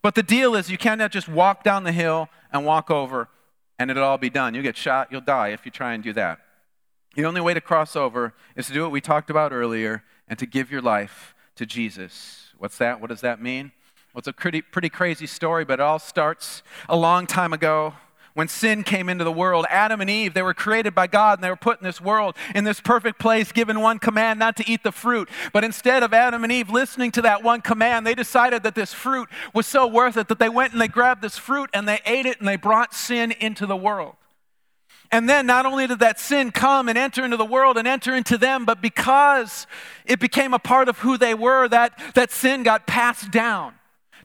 But 0.00 0.14
the 0.14 0.22
deal 0.22 0.54
is, 0.54 0.70
you 0.70 0.78
cannot 0.78 1.12
just 1.12 1.28
walk 1.28 1.62
down 1.62 1.84
the 1.84 1.92
hill 1.92 2.30
and 2.50 2.64
walk 2.64 2.90
over 2.90 3.28
and 3.78 3.90
it'll 3.90 4.04
all 4.04 4.16
be 4.16 4.30
done. 4.30 4.54
You'll 4.54 4.62
get 4.62 4.78
shot, 4.78 5.08
you'll 5.10 5.20
die 5.20 5.48
if 5.48 5.66
you 5.66 5.70
try 5.70 5.92
and 5.92 6.02
do 6.02 6.14
that. 6.14 6.38
The 7.14 7.26
only 7.26 7.42
way 7.42 7.52
to 7.52 7.60
cross 7.60 7.94
over 7.94 8.32
is 8.56 8.68
to 8.68 8.72
do 8.72 8.80
what 8.80 8.90
we 8.90 9.02
talked 9.02 9.28
about 9.28 9.52
earlier 9.52 10.02
and 10.26 10.38
to 10.38 10.46
give 10.46 10.70
your 10.70 10.80
life 10.80 11.34
to 11.56 11.66
Jesus. 11.66 12.54
What's 12.56 12.78
that? 12.78 13.02
What 13.02 13.10
does 13.10 13.20
that 13.20 13.42
mean? 13.42 13.72
Well, 14.16 14.20
it's 14.20 14.28
a 14.28 14.32
pretty, 14.32 14.62
pretty 14.62 14.88
crazy 14.88 15.26
story, 15.26 15.66
but 15.66 15.74
it 15.74 15.80
all 15.80 15.98
starts 15.98 16.62
a 16.88 16.96
long 16.96 17.26
time 17.26 17.52
ago 17.52 17.92
when 18.32 18.48
sin 18.48 18.82
came 18.82 19.10
into 19.10 19.24
the 19.24 19.32
world. 19.32 19.66
Adam 19.68 20.00
and 20.00 20.08
Eve, 20.08 20.32
they 20.32 20.40
were 20.40 20.54
created 20.54 20.94
by 20.94 21.06
God 21.06 21.36
and 21.36 21.44
they 21.44 21.50
were 21.50 21.54
put 21.54 21.80
in 21.80 21.84
this 21.84 22.00
world, 22.00 22.34
in 22.54 22.64
this 22.64 22.80
perfect 22.80 23.18
place, 23.18 23.52
given 23.52 23.78
one 23.78 23.98
command 23.98 24.38
not 24.38 24.56
to 24.56 24.66
eat 24.66 24.82
the 24.84 24.90
fruit. 24.90 25.28
But 25.52 25.64
instead 25.64 26.02
of 26.02 26.14
Adam 26.14 26.44
and 26.44 26.50
Eve 26.50 26.70
listening 26.70 27.10
to 27.10 27.22
that 27.22 27.42
one 27.42 27.60
command, 27.60 28.06
they 28.06 28.14
decided 28.14 28.62
that 28.62 28.74
this 28.74 28.94
fruit 28.94 29.28
was 29.52 29.66
so 29.66 29.86
worth 29.86 30.16
it 30.16 30.28
that 30.28 30.38
they 30.38 30.48
went 30.48 30.72
and 30.72 30.80
they 30.80 30.88
grabbed 30.88 31.20
this 31.20 31.36
fruit 31.36 31.68
and 31.74 31.86
they 31.86 32.00
ate 32.06 32.24
it 32.24 32.38
and 32.38 32.48
they 32.48 32.56
brought 32.56 32.94
sin 32.94 33.32
into 33.32 33.66
the 33.66 33.76
world. 33.76 34.14
And 35.12 35.28
then 35.28 35.44
not 35.44 35.66
only 35.66 35.86
did 35.86 35.98
that 35.98 36.18
sin 36.18 36.52
come 36.52 36.88
and 36.88 36.96
enter 36.96 37.22
into 37.22 37.36
the 37.36 37.44
world 37.44 37.76
and 37.76 37.86
enter 37.86 38.14
into 38.14 38.38
them, 38.38 38.64
but 38.64 38.80
because 38.80 39.66
it 40.06 40.20
became 40.20 40.54
a 40.54 40.58
part 40.58 40.88
of 40.88 41.00
who 41.00 41.18
they 41.18 41.34
were, 41.34 41.68
that, 41.68 42.00
that 42.14 42.32
sin 42.32 42.62
got 42.62 42.86
passed 42.86 43.30
down 43.30 43.74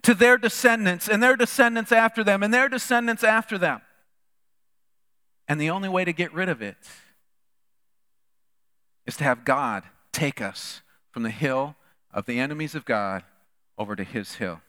to 0.04 0.14
their 0.14 0.38
descendants 0.38 1.08
and 1.08 1.22
their 1.22 1.36
descendants 1.36 1.92
after 1.92 2.24
them 2.24 2.44
and 2.44 2.54
their 2.54 2.70
descendants 2.70 3.24
after 3.24 3.58
them. 3.58 3.82
And 5.48 5.60
the 5.60 5.70
only 5.70 5.90
way 5.90 6.06
to 6.06 6.14
get 6.14 6.34
rid 6.34 6.50
of 6.50 6.62
it 6.62 6.78
is 9.06 9.18
to 9.18 9.24
have 9.24 9.46
God 9.46 9.84
take 10.12 10.42
us 10.42 10.82
from 11.12 11.24
the 11.24 11.30
hill 11.30 11.76
of 12.14 12.26
the 12.26 12.40
enemies 12.40 12.76
of 12.76 12.86
God 12.86 13.24
over 13.78 13.96
to 13.96 14.04
his 14.04 14.36
hill. 14.36 14.62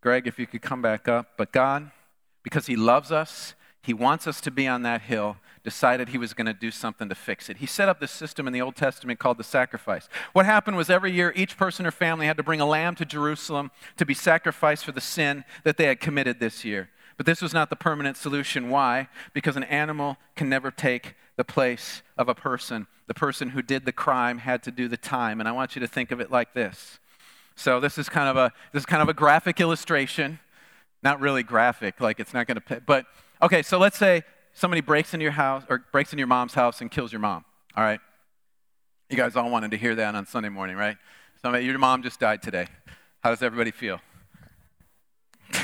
Greg, 0.00 0.26
if 0.26 0.38
you 0.38 0.46
could 0.46 0.62
come 0.62 0.80
back 0.80 1.08
up. 1.08 1.32
But 1.36 1.52
God, 1.52 1.90
because 2.42 2.66
he 2.66 2.76
loves 2.76 3.10
us 3.10 3.54
he 3.82 3.94
wants 3.94 4.26
us 4.26 4.40
to 4.42 4.50
be 4.50 4.66
on 4.66 4.82
that 4.82 5.02
hill, 5.02 5.38
decided 5.68 6.08
he 6.08 6.16
was 6.16 6.32
going 6.32 6.46
to 6.46 6.54
do 6.54 6.70
something 6.70 7.10
to 7.10 7.14
fix 7.14 7.50
it. 7.50 7.58
He 7.58 7.66
set 7.66 7.90
up 7.90 8.00
this 8.00 8.10
system 8.10 8.46
in 8.46 8.54
the 8.54 8.62
Old 8.62 8.74
Testament 8.74 9.18
called 9.18 9.36
the 9.36 9.44
sacrifice. 9.44 10.08
What 10.32 10.46
happened 10.46 10.78
was 10.78 10.88
every 10.88 11.12
year, 11.12 11.30
each 11.36 11.58
person 11.58 11.84
or 11.84 11.90
family 11.90 12.24
had 12.24 12.38
to 12.38 12.42
bring 12.42 12.62
a 12.62 12.64
lamb 12.64 12.94
to 12.94 13.04
Jerusalem 13.04 13.70
to 13.98 14.06
be 14.06 14.14
sacrificed 14.14 14.82
for 14.86 14.92
the 14.92 15.02
sin 15.02 15.44
that 15.64 15.76
they 15.76 15.84
had 15.84 16.00
committed 16.00 16.40
this 16.40 16.64
year. 16.64 16.88
But 17.18 17.26
this 17.26 17.42
was 17.42 17.52
not 17.52 17.68
the 17.68 17.76
permanent 17.76 18.16
solution. 18.16 18.70
Why? 18.70 19.08
Because 19.34 19.56
an 19.56 19.64
animal 19.64 20.16
can 20.36 20.48
never 20.48 20.70
take 20.70 21.14
the 21.36 21.44
place 21.44 22.02
of 22.16 22.30
a 22.30 22.34
person. 22.34 22.86
The 23.06 23.12
person 23.12 23.50
who 23.50 23.60
did 23.60 23.84
the 23.84 23.92
crime 23.92 24.38
had 24.38 24.62
to 24.62 24.70
do 24.70 24.88
the 24.88 24.96
time. 24.96 25.38
And 25.38 25.46
I 25.46 25.52
want 25.52 25.76
you 25.76 25.80
to 25.80 25.86
think 25.86 26.12
of 26.12 26.18
it 26.18 26.30
like 26.30 26.54
this. 26.54 26.98
So 27.56 27.78
this 27.78 27.98
is 27.98 28.08
kind 28.08 28.30
of 28.30 28.38
a 28.38 28.52
this 28.72 28.82
is 28.82 28.86
kind 28.86 29.02
of 29.02 29.10
a 29.10 29.14
graphic 29.14 29.60
illustration. 29.60 30.38
Not 31.02 31.20
really 31.20 31.42
graphic, 31.42 32.00
like 32.00 32.20
it's 32.20 32.32
not 32.32 32.46
going 32.46 32.58
to 32.60 32.80
but 32.86 33.04
Okay, 33.40 33.62
so 33.62 33.78
let's 33.78 33.96
say 33.96 34.24
somebody 34.58 34.80
breaks 34.80 35.14
into 35.14 35.22
your 35.22 35.32
house 35.32 35.62
or 35.68 35.84
breaks 35.92 36.12
into 36.12 36.20
your 36.20 36.26
mom's 36.26 36.54
house 36.54 36.80
and 36.80 36.90
kills 36.90 37.12
your 37.12 37.20
mom. 37.20 37.44
All 37.76 37.84
right? 37.84 38.00
You 39.08 39.16
guys 39.16 39.36
all 39.36 39.50
wanted 39.50 39.70
to 39.70 39.76
hear 39.76 39.94
that 39.94 40.14
on 40.14 40.26
Sunday 40.26 40.48
morning, 40.48 40.76
right? 40.76 40.96
Somebody, 41.40 41.64
your 41.64 41.78
mom 41.78 42.02
just 42.02 42.18
died 42.18 42.42
today. 42.42 42.66
How 43.20 43.30
does 43.30 43.42
everybody 43.42 43.70
feel? 43.70 44.00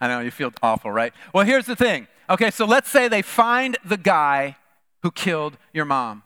I 0.00 0.08
know 0.08 0.20
you 0.20 0.32
feel 0.32 0.52
awful, 0.62 0.90
right? 0.90 1.12
Well, 1.32 1.46
here's 1.46 1.66
the 1.66 1.76
thing. 1.76 2.08
Okay, 2.28 2.50
so 2.50 2.66
let's 2.66 2.90
say 2.90 3.06
they 3.08 3.22
find 3.22 3.78
the 3.84 3.96
guy 3.96 4.56
who 5.02 5.10
killed 5.10 5.56
your 5.72 5.84
mom. 5.84 6.24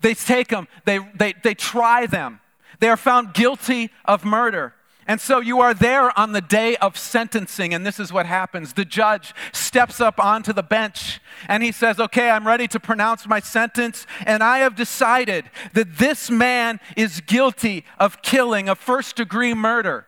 They 0.00 0.14
take 0.14 0.48
them, 0.48 0.68
they, 0.84 0.98
they, 1.14 1.34
they 1.42 1.54
try 1.54 2.06
them. 2.06 2.40
They 2.80 2.88
are 2.88 2.96
found 2.96 3.32
guilty 3.34 3.90
of 4.04 4.24
murder. 4.24 4.74
And 5.08 5.22
so 5.22 5.40
you 5.40 5.60
are 5.60 5.72
there 5.72 6.16
on 6.18 6.32
the 6.32 6.42
day 6.42 6.76
of 6.76 6.98
sentencing, 6.98 7.72
and 7.72 7.86
this 7.86 7.98
is 7.98 8.12
what 8.12 8.26
happens. 8.26 8.74
The 8.74 8.84
judge 8.84 9.34
steps 9.52 10.02
up 10.02 10.22
onto 10.22 10.52
the 10.52 10.62
bench 10.62 11.20
and 11.48 11.62
he 11.62 11.72
says, 11.72 11.98
Okay, 11.98 12.28
I'm 12.28 12.46
ready 12.46 12.68
to 12.68 12.78
pronounce 12.78 13.26
my 13.26 13.40
sentence, 13.40 14.06
and 14.26 14.42
I 14.42 14.58
have 14.58 14.76
decided 14.76 15.46
that 15.72 15.96
this 15.96 16.30
man 16.30 16.78
is 16.94 17.22
guilty 17.22 17.86
of 17.98 18.20
killing, 18.20 18.68
a 18.68 18.74
first 18.74 19.16
degree 19.16 19.54
murder. 19.54 20.04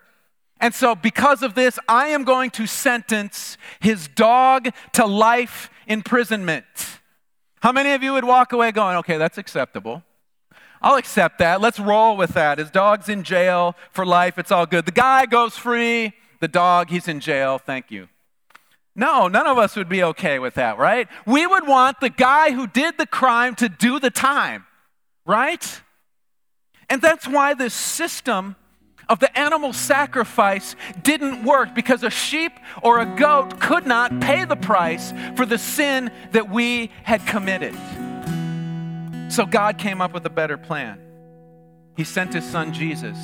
And 0.61 0.75
so, 0.75 0.95
because 0.95 1.43
of 1.43 1.55
this, 1.55 1.79
I 1.89 2.09
am 2.09 2.25
going 2.25 2.51
to 2.51 2.67
sentence 2.67 3.57
his 3.81 4.07
dog 4.07 4.69
to 4.93 5.07
life 5.07 5.71
imprisonment. 5.87 6.67
How 7.63 7.73
many 7.73 7.93
of 7.93 8.03
you 8.03 8.13
would 8.13 8.25
walk 8.25 8.53
away 8.53 8.71
going, 8.71 8.99
Okay, 8.99 9.17
that's 9.17 9.39
acceptable? 9.39 10.03
I'll 10.83 10.97
accept 10.97 11.39
that. 11.39 11.61
Let's 11.61 11.79
roll 11.79 12.17
with 12.17 12.31
that. 12.31 12.59
His 12.59 12.71
dog's 12.71 13.09
in 13.09 13.23
jail 13.23 13.77
for 13.91 14.07
life. 14.07 14.39
It's 14.39 14.51
all 14.51 14.67
good. 14.67 14.87
The 14.87 14.93
guy 14.93 15.27
goes 15.27 15.57
free. 15.57 16.15
The 16.41 16.49
dog, 16.49 16.89
he's 16.89 17.07
in 17.07 17.21
jail. 17.21 17.59
Thank 17.59 17.91
you. 17.91 18.09
No, 18.97 19.29
none 19.29 19.47
of 19.47 19.59
us 19.59 19.77
would 19.77 19.89
be 19.89 20.03
okay 20.03 20.39
with 20.39 20.55
that, 20.55 20.79
right? 20.79 21.07
We 21.27 21.47
would 21.47 21.67
want 21.67 22.01
the 22.01 22.09
guy 22.09 22.53
who 22.53 22.67
did 22.67 22.99
the 22.99 23.07
crime 23.07 23.55
to 23.57 23.69
do 23.69 24.01
the 24.01 24.11
time, 24.11 24.67
right? 25.25 25.81
And 26.89 27.01
that's 27.01 27.29
why 27.29 27.55
this 27.55 27.75
system 27.75 28.57
of 29.09 29.19
the 29.19 29.39
animal 29.39 29.73
sacrifice 29.73 30.77
didn't 31.03 31.45
work 31.45 31.75
because 31.75 32.03
a 32.03 32.11
sheep 32.11 32.53
or 32.83 33.01
a 33.01 33.07
goat 33.17 33.61
could 33.61 33.87
not 33.87 34.21
pay 34.21 34.45
the 34.45 34.57
price 34.57 35.13
for 35.37 35.45
the 35.45 35.59
sin 35.59 36.11
that 36.33 36.49
we 36.51 36.91
had 37.03 37.27
committed. 37.27 37.77
So 39.31 39.47
God 39.47 39.79
came 39.79 40.01
up 40.01 40.13
with 40.13 40.27
a 40.27 40.31
better 40.31 40.59
plan. 40.59 41.01
He 41.97 42.05
sent 42.05 42.35
his 42.35 42.45
son 42.45 42.73
Jesus. 42.73 43.17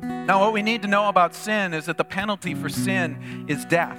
Now, 0.00 0.40
what 0.40 0.52
we 0.52 0.62
need 0.62 0.82
to 0.82 0.88
know 0.88 1.08
about 1.08 1.34
sin 1.34 1.74
is 1.74 1.86
that 1.86 1.98
the 1.98 2.04
penalty 2.04 2.54
for 2.54 2.68
sin 2.68 3.46
is 3.46 3.64
death. 3.66 3.98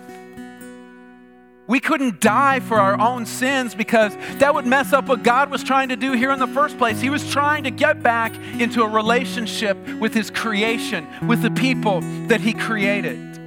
We 1.68 1.80
couldn't 1.80 2.20
die 2.20 2.60
for 2.60 2.80
our 2.80 3.00
own 3.00 3.26
sins 3.26 3.76
because 3.76 4.16
that 4.40 4.54
would 4.54 4.66
mess 4.66 4.94
up 4.94 5.08
what 5.08 5.24
God 5.24 5.52
was 5.52 5.64
trying 5.64 5.90
to 5.90 5.96
do 5.96 6.14
here 6.14 6.32
in 6.32 6.40
the 6.40 6.48
first 6.48 6.78
place. 6.78 7.00
He 7.00 7.10
was 7.10 7.30
trying 7.32 7.64
to 7.66 7.72
get 7.72 8.02
back 8.02 8.36
into 8.60 8.82
a 8.84 8.90
relationship 8.90 9.78
with 10.00 10.14
His 10.14 10.32
creation, 10.32 11.08
with 11.28 11.42
the 11.44 11.52
people 11.52 12.02
that 12.28 12.42
He 12.42 12.54
created. 12.54 13.41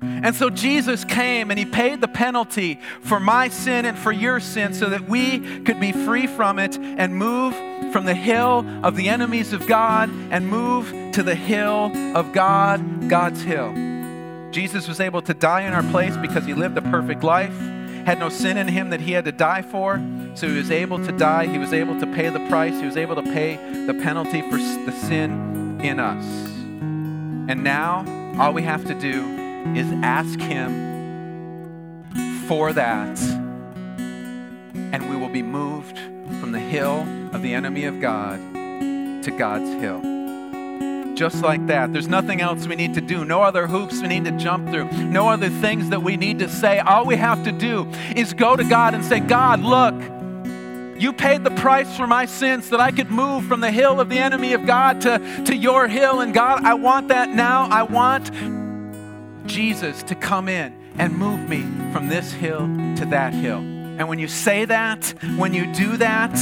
And 0.00 0.34
so 0.34 0.48
Jesus 0.48 1.04
came 1.04 1.50
and 1.50 1.58
he 1.58 1.64
paid 1.64 2.00
the 2.00 2.08
penalty 2.08 2.80
for 3.00 3.18
my 3.18 3.48
sin 3.48 3.84
and 3.84 3.98
for 3.98 4.12
your 4.12 4.38
sin 4.38 4.72
so 4.72 4.90
that 4.90 5.08
we 5.08 5.60
could 5.62 5.80
be 5.80 5.92
free 5.92 6.26
from 6.26 6.58
it 6.58 6.78
and 6.78 7.16
move 7.16 7.54
from 7.92 8.04
the 8.04 8.14
hill 8.14 8.64
of 8.84 8.94
the 8.96 9.08
enemies 9.08 9.52
of 9.52 9.66
God 9.66 10.08
and 10.30 10.48
move 10.48 10.92
to 11.12 11.22
the 11.22 11.34
hill 11.34 11.90
of 12.16 12.32
God, 12.32 13.08
God's 13.08 13.42
hill. 13.42 13.72
Jesus 14.52 14.88
was 14.88 15.00
able 15.00 15.20
to 15.22 15.34
die 15.34 15.62
in 15.62 15.72
our 15.72 15.82
place 15.90 16.16
because 16.16 16.44
he 16.44 16.54
lived 16.54 16.78
a 16.78 16.82
perfect 16.82 17.24
life, 17.24 17.56
had 18.06 18.18
no 18.18 18.28
sin 18.28 18.56
in 18.56 18.68
him 18.68 18.90
that 18.90 19.00
he 19.00 19.12
had 19.12 19.24
to 19.24 19.32
die 19.32 19.62
for. 19.62 20.02
So 20.34 20.48
he 20.48 20.56
was 20.56 20.70
able 20.70 21.04
to 21.04 21.12
die, 21.12 21.46
he 21.46 21.58
was 21.58 21.72
able 21.72 21.98
to 21.98 22.06
pay 22.06 22.28
the 22.30 22.46
price, 22.48 22.78
he 22.78 22.86
was 22.86 22.96
able 22.96 23.16
to 23.16 23.22
pay 23.22 23.56
the 23.86 23.94
penalty 23.94 24.42
for 24.42 24.56
the 24.56 24.92
sin 24.92 25.80
in 25.82 25.98
us. 25.98 26.24
And 27.50 27.64
now 27.64 28.04
all 28.38 28.52
we 28.52 28.62
have 28.62 28.84
to 28.86 28.94
do 28.94 29.37
is 29.76 29.90
ask 30.02 30.38
Him 30.40 30.88
for 32.48 32.72
that, 32.72 33.20
and 33.98 35.10
we 35.10 35.16
will 35.16 35.28
be 35.28 35.42
moved 35.42 35.98
from 36.40 36.52
the 36.52 36.58
hill 36.58 37.06
of 37.32 37.42
the 37.42 37.54
enemy 37.54 37.84
of 37.84 38.00
God 38.00 38.38
to 39.24 39.30
God's 39.36 39.70
hill. 39.82 41.14
Just 41.14 41.42
like 41.42 41.66
that. 41.66 41.92
There's 41.92 42.08
nothing 42.08 42.40
else 42.40 42.66
we 42.66 42.76
need 42.76 42.94
to 42.94 43.00
do, 43.00 43.24
no 43.24 43.42
other 43.42 43.66
hoops 43.66 44.00
we 44.00 44.08
need 44.08 44.24
to 44.24 44.30
jump 44.32 44.70
through, 44.70 44.90
no 44.92 45.28
other 45.28 45.50
things 45.50 45.90
that 45.90 46.02
we 46.02 46.16
need 46.16 46.38
to 46.38 46.48
say. 46.48 46.78
All 46.78 47.04
we 47.04 47.16
have 47.16 47.44
to 47.44 47.52
do 47.52 47.90
is 48.14 48.32
go 48.32 48.56
to 48.56 48.64
God 48.64 48.94
and 48.94 49.04
say, 49.04 49.20
God, 49.20 49.60
look. 49.60 49.94
You 51.00 51.12
paid 51.12 51.44
the 51.44 51.52
price 51.52 51.96
for 51.96 52.08
my 52.08 52.26
sins 52.26 52.70
that 52.70 52.80
I 52.80 52.90
could 52.90 53.08
move 53.08 53.44
from 53.44 53.60
the 53.60 53.70
hill 53.70 54.00
of 54.00 54.08
the 54.08 54.18
enemy 54.18 54.52
of 54.52 54.66
God 54.66 55.00
to, 55.02 55.44
to 55.44 55.54
your 55.54 55.86
hill. 55.86 56.20
And 56.20 56.34
God, 56.34 56.64
I 56.64 56.74
want 56.74 57.08
that 57.08 57.28
now. 57.28 57.68
I 57.68 57.84
want 57.84 58.32
Jesus 59.48 60.02
to 60.04 60.14
come 60.14 60.48
in 60.48 60.74
and 60.98 61.16
move 61.16 61.48
me 61.48 61.62
from 61.92 62.08
this 62.08 62.32
hill 62.32 62.60
to 62.96 63.06
that 63.10 63.32
hill. 63.32 63.58
And 63.58 64.08
when 64.08 64.18
you 64.18 64.28
say 64.28 64.64
that, 64.66 65.14
when 65.36 65.54
you 65.54 65.72
do 65.72 65.96
that, 65.96 66.32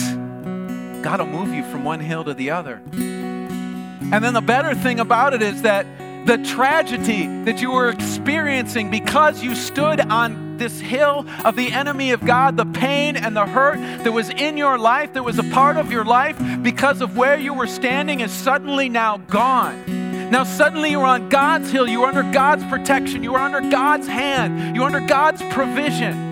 God 1.02 1.20
will 1.20 1.26
move 1.26 1.54
you 1.54 1.62
from 1.70 1.84
one 1.84 2.00
hill 2.00 2.24
to 2.24 2.34
the 2.34 2.50
other. 2.50 2.82
And 2.92 4.22
then 4.22 4.34
the 4.34 4.40
better 4.40 4.74
thing 4.74 5.00
about 5.00 5.34
it 5.34 5.42
is 5.42 5.62
that 5.62 5.86
the 6.26 6.38
tragedy 6.38 7.26
that 7.44 7.60
you 7.60 7.70
were 7.70 7.88
experiencing 7.88 8.90
because 8.90 9.42
you 9.42 9.54
stood 9.54 10.00
on 10.00 10.58
this 10.58 10.80
hill 10.80 11.24
of 11.44 11.54
the 11.54 11.70
enemy 11.70 12.10
of 12.10 12.24
God, 12.24 12.56
the 12.56 12.66
pain 12.66 13.16
and 13.16 13.36
the 13.36 13.46
hurt 13.46 13.78
that 14.04 14.12
was 14.12 14.28
in 14.30 14.56
your 14.56 14.78
life, 14.78 15.12
that 15.12 15.22
was 15.22 15.38
a 15.38 15.44
part 15.44 15.76
of 15.76 15.92
your 15.92 16.04
life 16.04 16.36
because 16.62 17.00
of 17.00 17.16
where 17.16 17.38
you 17.38 17.54
were 17.54 17.66
standing, 17.66 18.20
is 18.20 18.32
suddenly 18.32 18.88
now 18.88 19.18
gone. 19.18 20.05
Now, 20.30 20.44
suddenly 20.44 20.90
you're 20.90 21.06
on 21.06 21.28
God's 21.28 21.70
hill. 21.70 21.88
You 21.88 22.02
are 22.02 22.08
under 22.08 22.30
God's 22.32 22.64
protection. 22.64 23.22
You 23.22 23.34
are 23.34 23.40
under 23.40 23.60
God's 23.70 24.06
hand. 24.06 24.74
You're 24.74 24.84
under 24.84 25.00
God's 25.00 25.42
provision. 25.52 26.26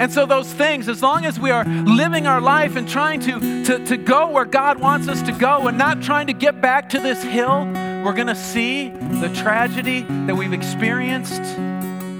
And 0.00 0.12
so, 0.12 0.26
those 0.26 0.52
things, 0.52 0.88
as 0.88 1.02
long 1.02 1.24
as 1.24 1.38
we 1.38 1.50
are 1.50 1.64
living 1.64 2.26
our 2.26 2.40
life 2.40 2.76
and 2.76 2.88
trying 2.88 3.20
to, 3.20 3.64
to, 3.64 3.84
to 3.86 3.96
go 3.96 4.30
where 4.30 4.44
God 4.44 4.80
wants 4.80 5.08
us 5.08 5.22
to 5.22 5.32
go 5.32 5.68
and 5.68 5.76
not 5.76 6.02
trying 6.02 6.28
to 6.28 6.32
get 6.32 6.60
back 6.60 6.88
to 6.90 6.98
this 6.98 7.22
hill, 7.22 7.64
we're 8.04 8.14
going 8.14 8.26
to 8.26 8.34
see 8.34 8.88
the 8.88 9.30
tragedy 9.34 10.02
that 10.02 10.34
we've 10.34 10.52
experienced 10.52 11.42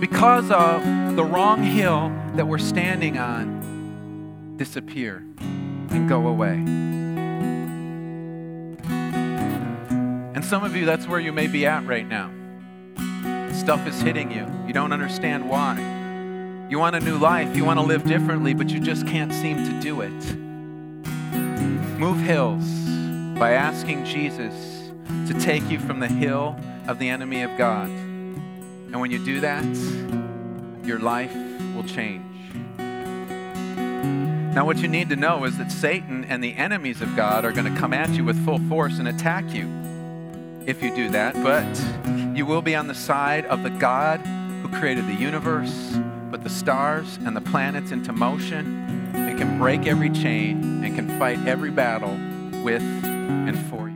because 0.01 0.51
of 0.51 1.17
the 1.17 1.25
wrong 1.25 1.63
hill 1.63 2.13
that 2.35 2.47
we're 2.47 2.59
standing 2.59 3.19
on 3.19 4.57
disappear 4.57 5.25
and 5.91 6.09
go 6.09 6.29
away. 6.29 7.02
And 10.43 10.51
some 10.51 10.65
of 10.65 10.75
you, 10.75 10.85
that's 10.85 11.07
where 11.07 11.21
you 11.21 11.33
may 11.33 11.47
be 11.47 11.67
at 11.67 11.87
right 11.87 12.05
now. 12.05 12.29
Stuff 13.53 13.87
is 13.87 14.01
hitting 14.03 14.33
you. 14.33 14.45
You 14.67 14.73
don't 14.73 14.93
understand 14.93 15.49
why. 15.49 15.79
You 16.69 16.81
want 16.81 16.97
a 16.97 17.01
new 17.01 17.17
life. 17.17 17.55
You 17.55 17.65
want 17.65 17.79
to 17.79 17.87
live 17.87 18.03
differently, 18.03 18.53
but 18.53 18.69
you 18.69 18.81
just 18.81 19.07
can't 19.07 19.33
seem 19.33 19.59
to 19.59 19.81
do 19.81 20.01
it. 20.01 20.35
Move 21.97 22.19
hills 22.19 22.65
by 23.39 23.53
asking 23.53 24.05
Jesus 24.05 24.91
to 25.29 25.35
take 25.39 25.63
you 25.71 25.79
from 25.79 26.01
the 26.01 26.09
hill 26.09 26.57
of 26.89 26.99
the 26.99 27.09
enemy 27.09 27.43
of 27.43 27.57
God. 27.57 27.87
And 27.87 29.01
when 29.01 29.13
you 29.13 29.25
do 29.25 29.39
that, 29.43 29.65
your 30.85 30.99
life 30.99 31.37
will 31.77 31.85
change. 31.85 32.27
Now, 34.57 34.67
what 34.67 34.79
you 34.79 34.89
need 34.89 35.09
to 35.11 35.17
know 35.17 35.45
is 35.45 35.57
that 35.59 35.71
Satan 35.71 36.25
and 36.25 36.43
the 36.43 36.57
enemies 36.57 37.01
of 37.01 37.15
God 37.15 37.45
are 37.45 37.53
going 37.53 37.73
to 37.73 37.81
come 37.81 37.93
at 37.93 38.11
you 38.11 38.25
with 38.25 38.45
full 38.45 38.59
force 38.69 38.99
and 38.99 39.07
attack 39.07 39.55
you 39.55 39.83
if 40.67 40.83
you 40.83 40.95
do 40.95 41.09
that, 41.11 41.35
but 41.35 42.37
you 42.37 42.47
will 42.47 42.63
be 42.63 42.75
on 42.75 42.87
the 42.87 42.95
side 42.95 43.45
of 43.47 43.63
the 43.63 43.71
God 43.71 44.21
who 44.21 44.69
created 44.79 45.07
the 45.07 45.15
universe, 45.15 45.99
put 46.31 46.43
the 46.43 46.51
stars 46.51 47.19
and 47.25 47.37
the 47.37 47.41
planets 47.41 47.91
into 47.91 48.13
motion, 48.13 49.11
and 49.15 49.39
can 49.39 49.59
break 49.59 49.87
every 49.87 50.11
chain 50.11 50.85
and 50.85 50.95
can 50.95 51.19
fight 51.19 51.47
every 51.47 51.71
battle 51.71 52.17
with 52.63 52.83
and 52.83 53.59
for 53.67 53.89
you. 53.89 53.92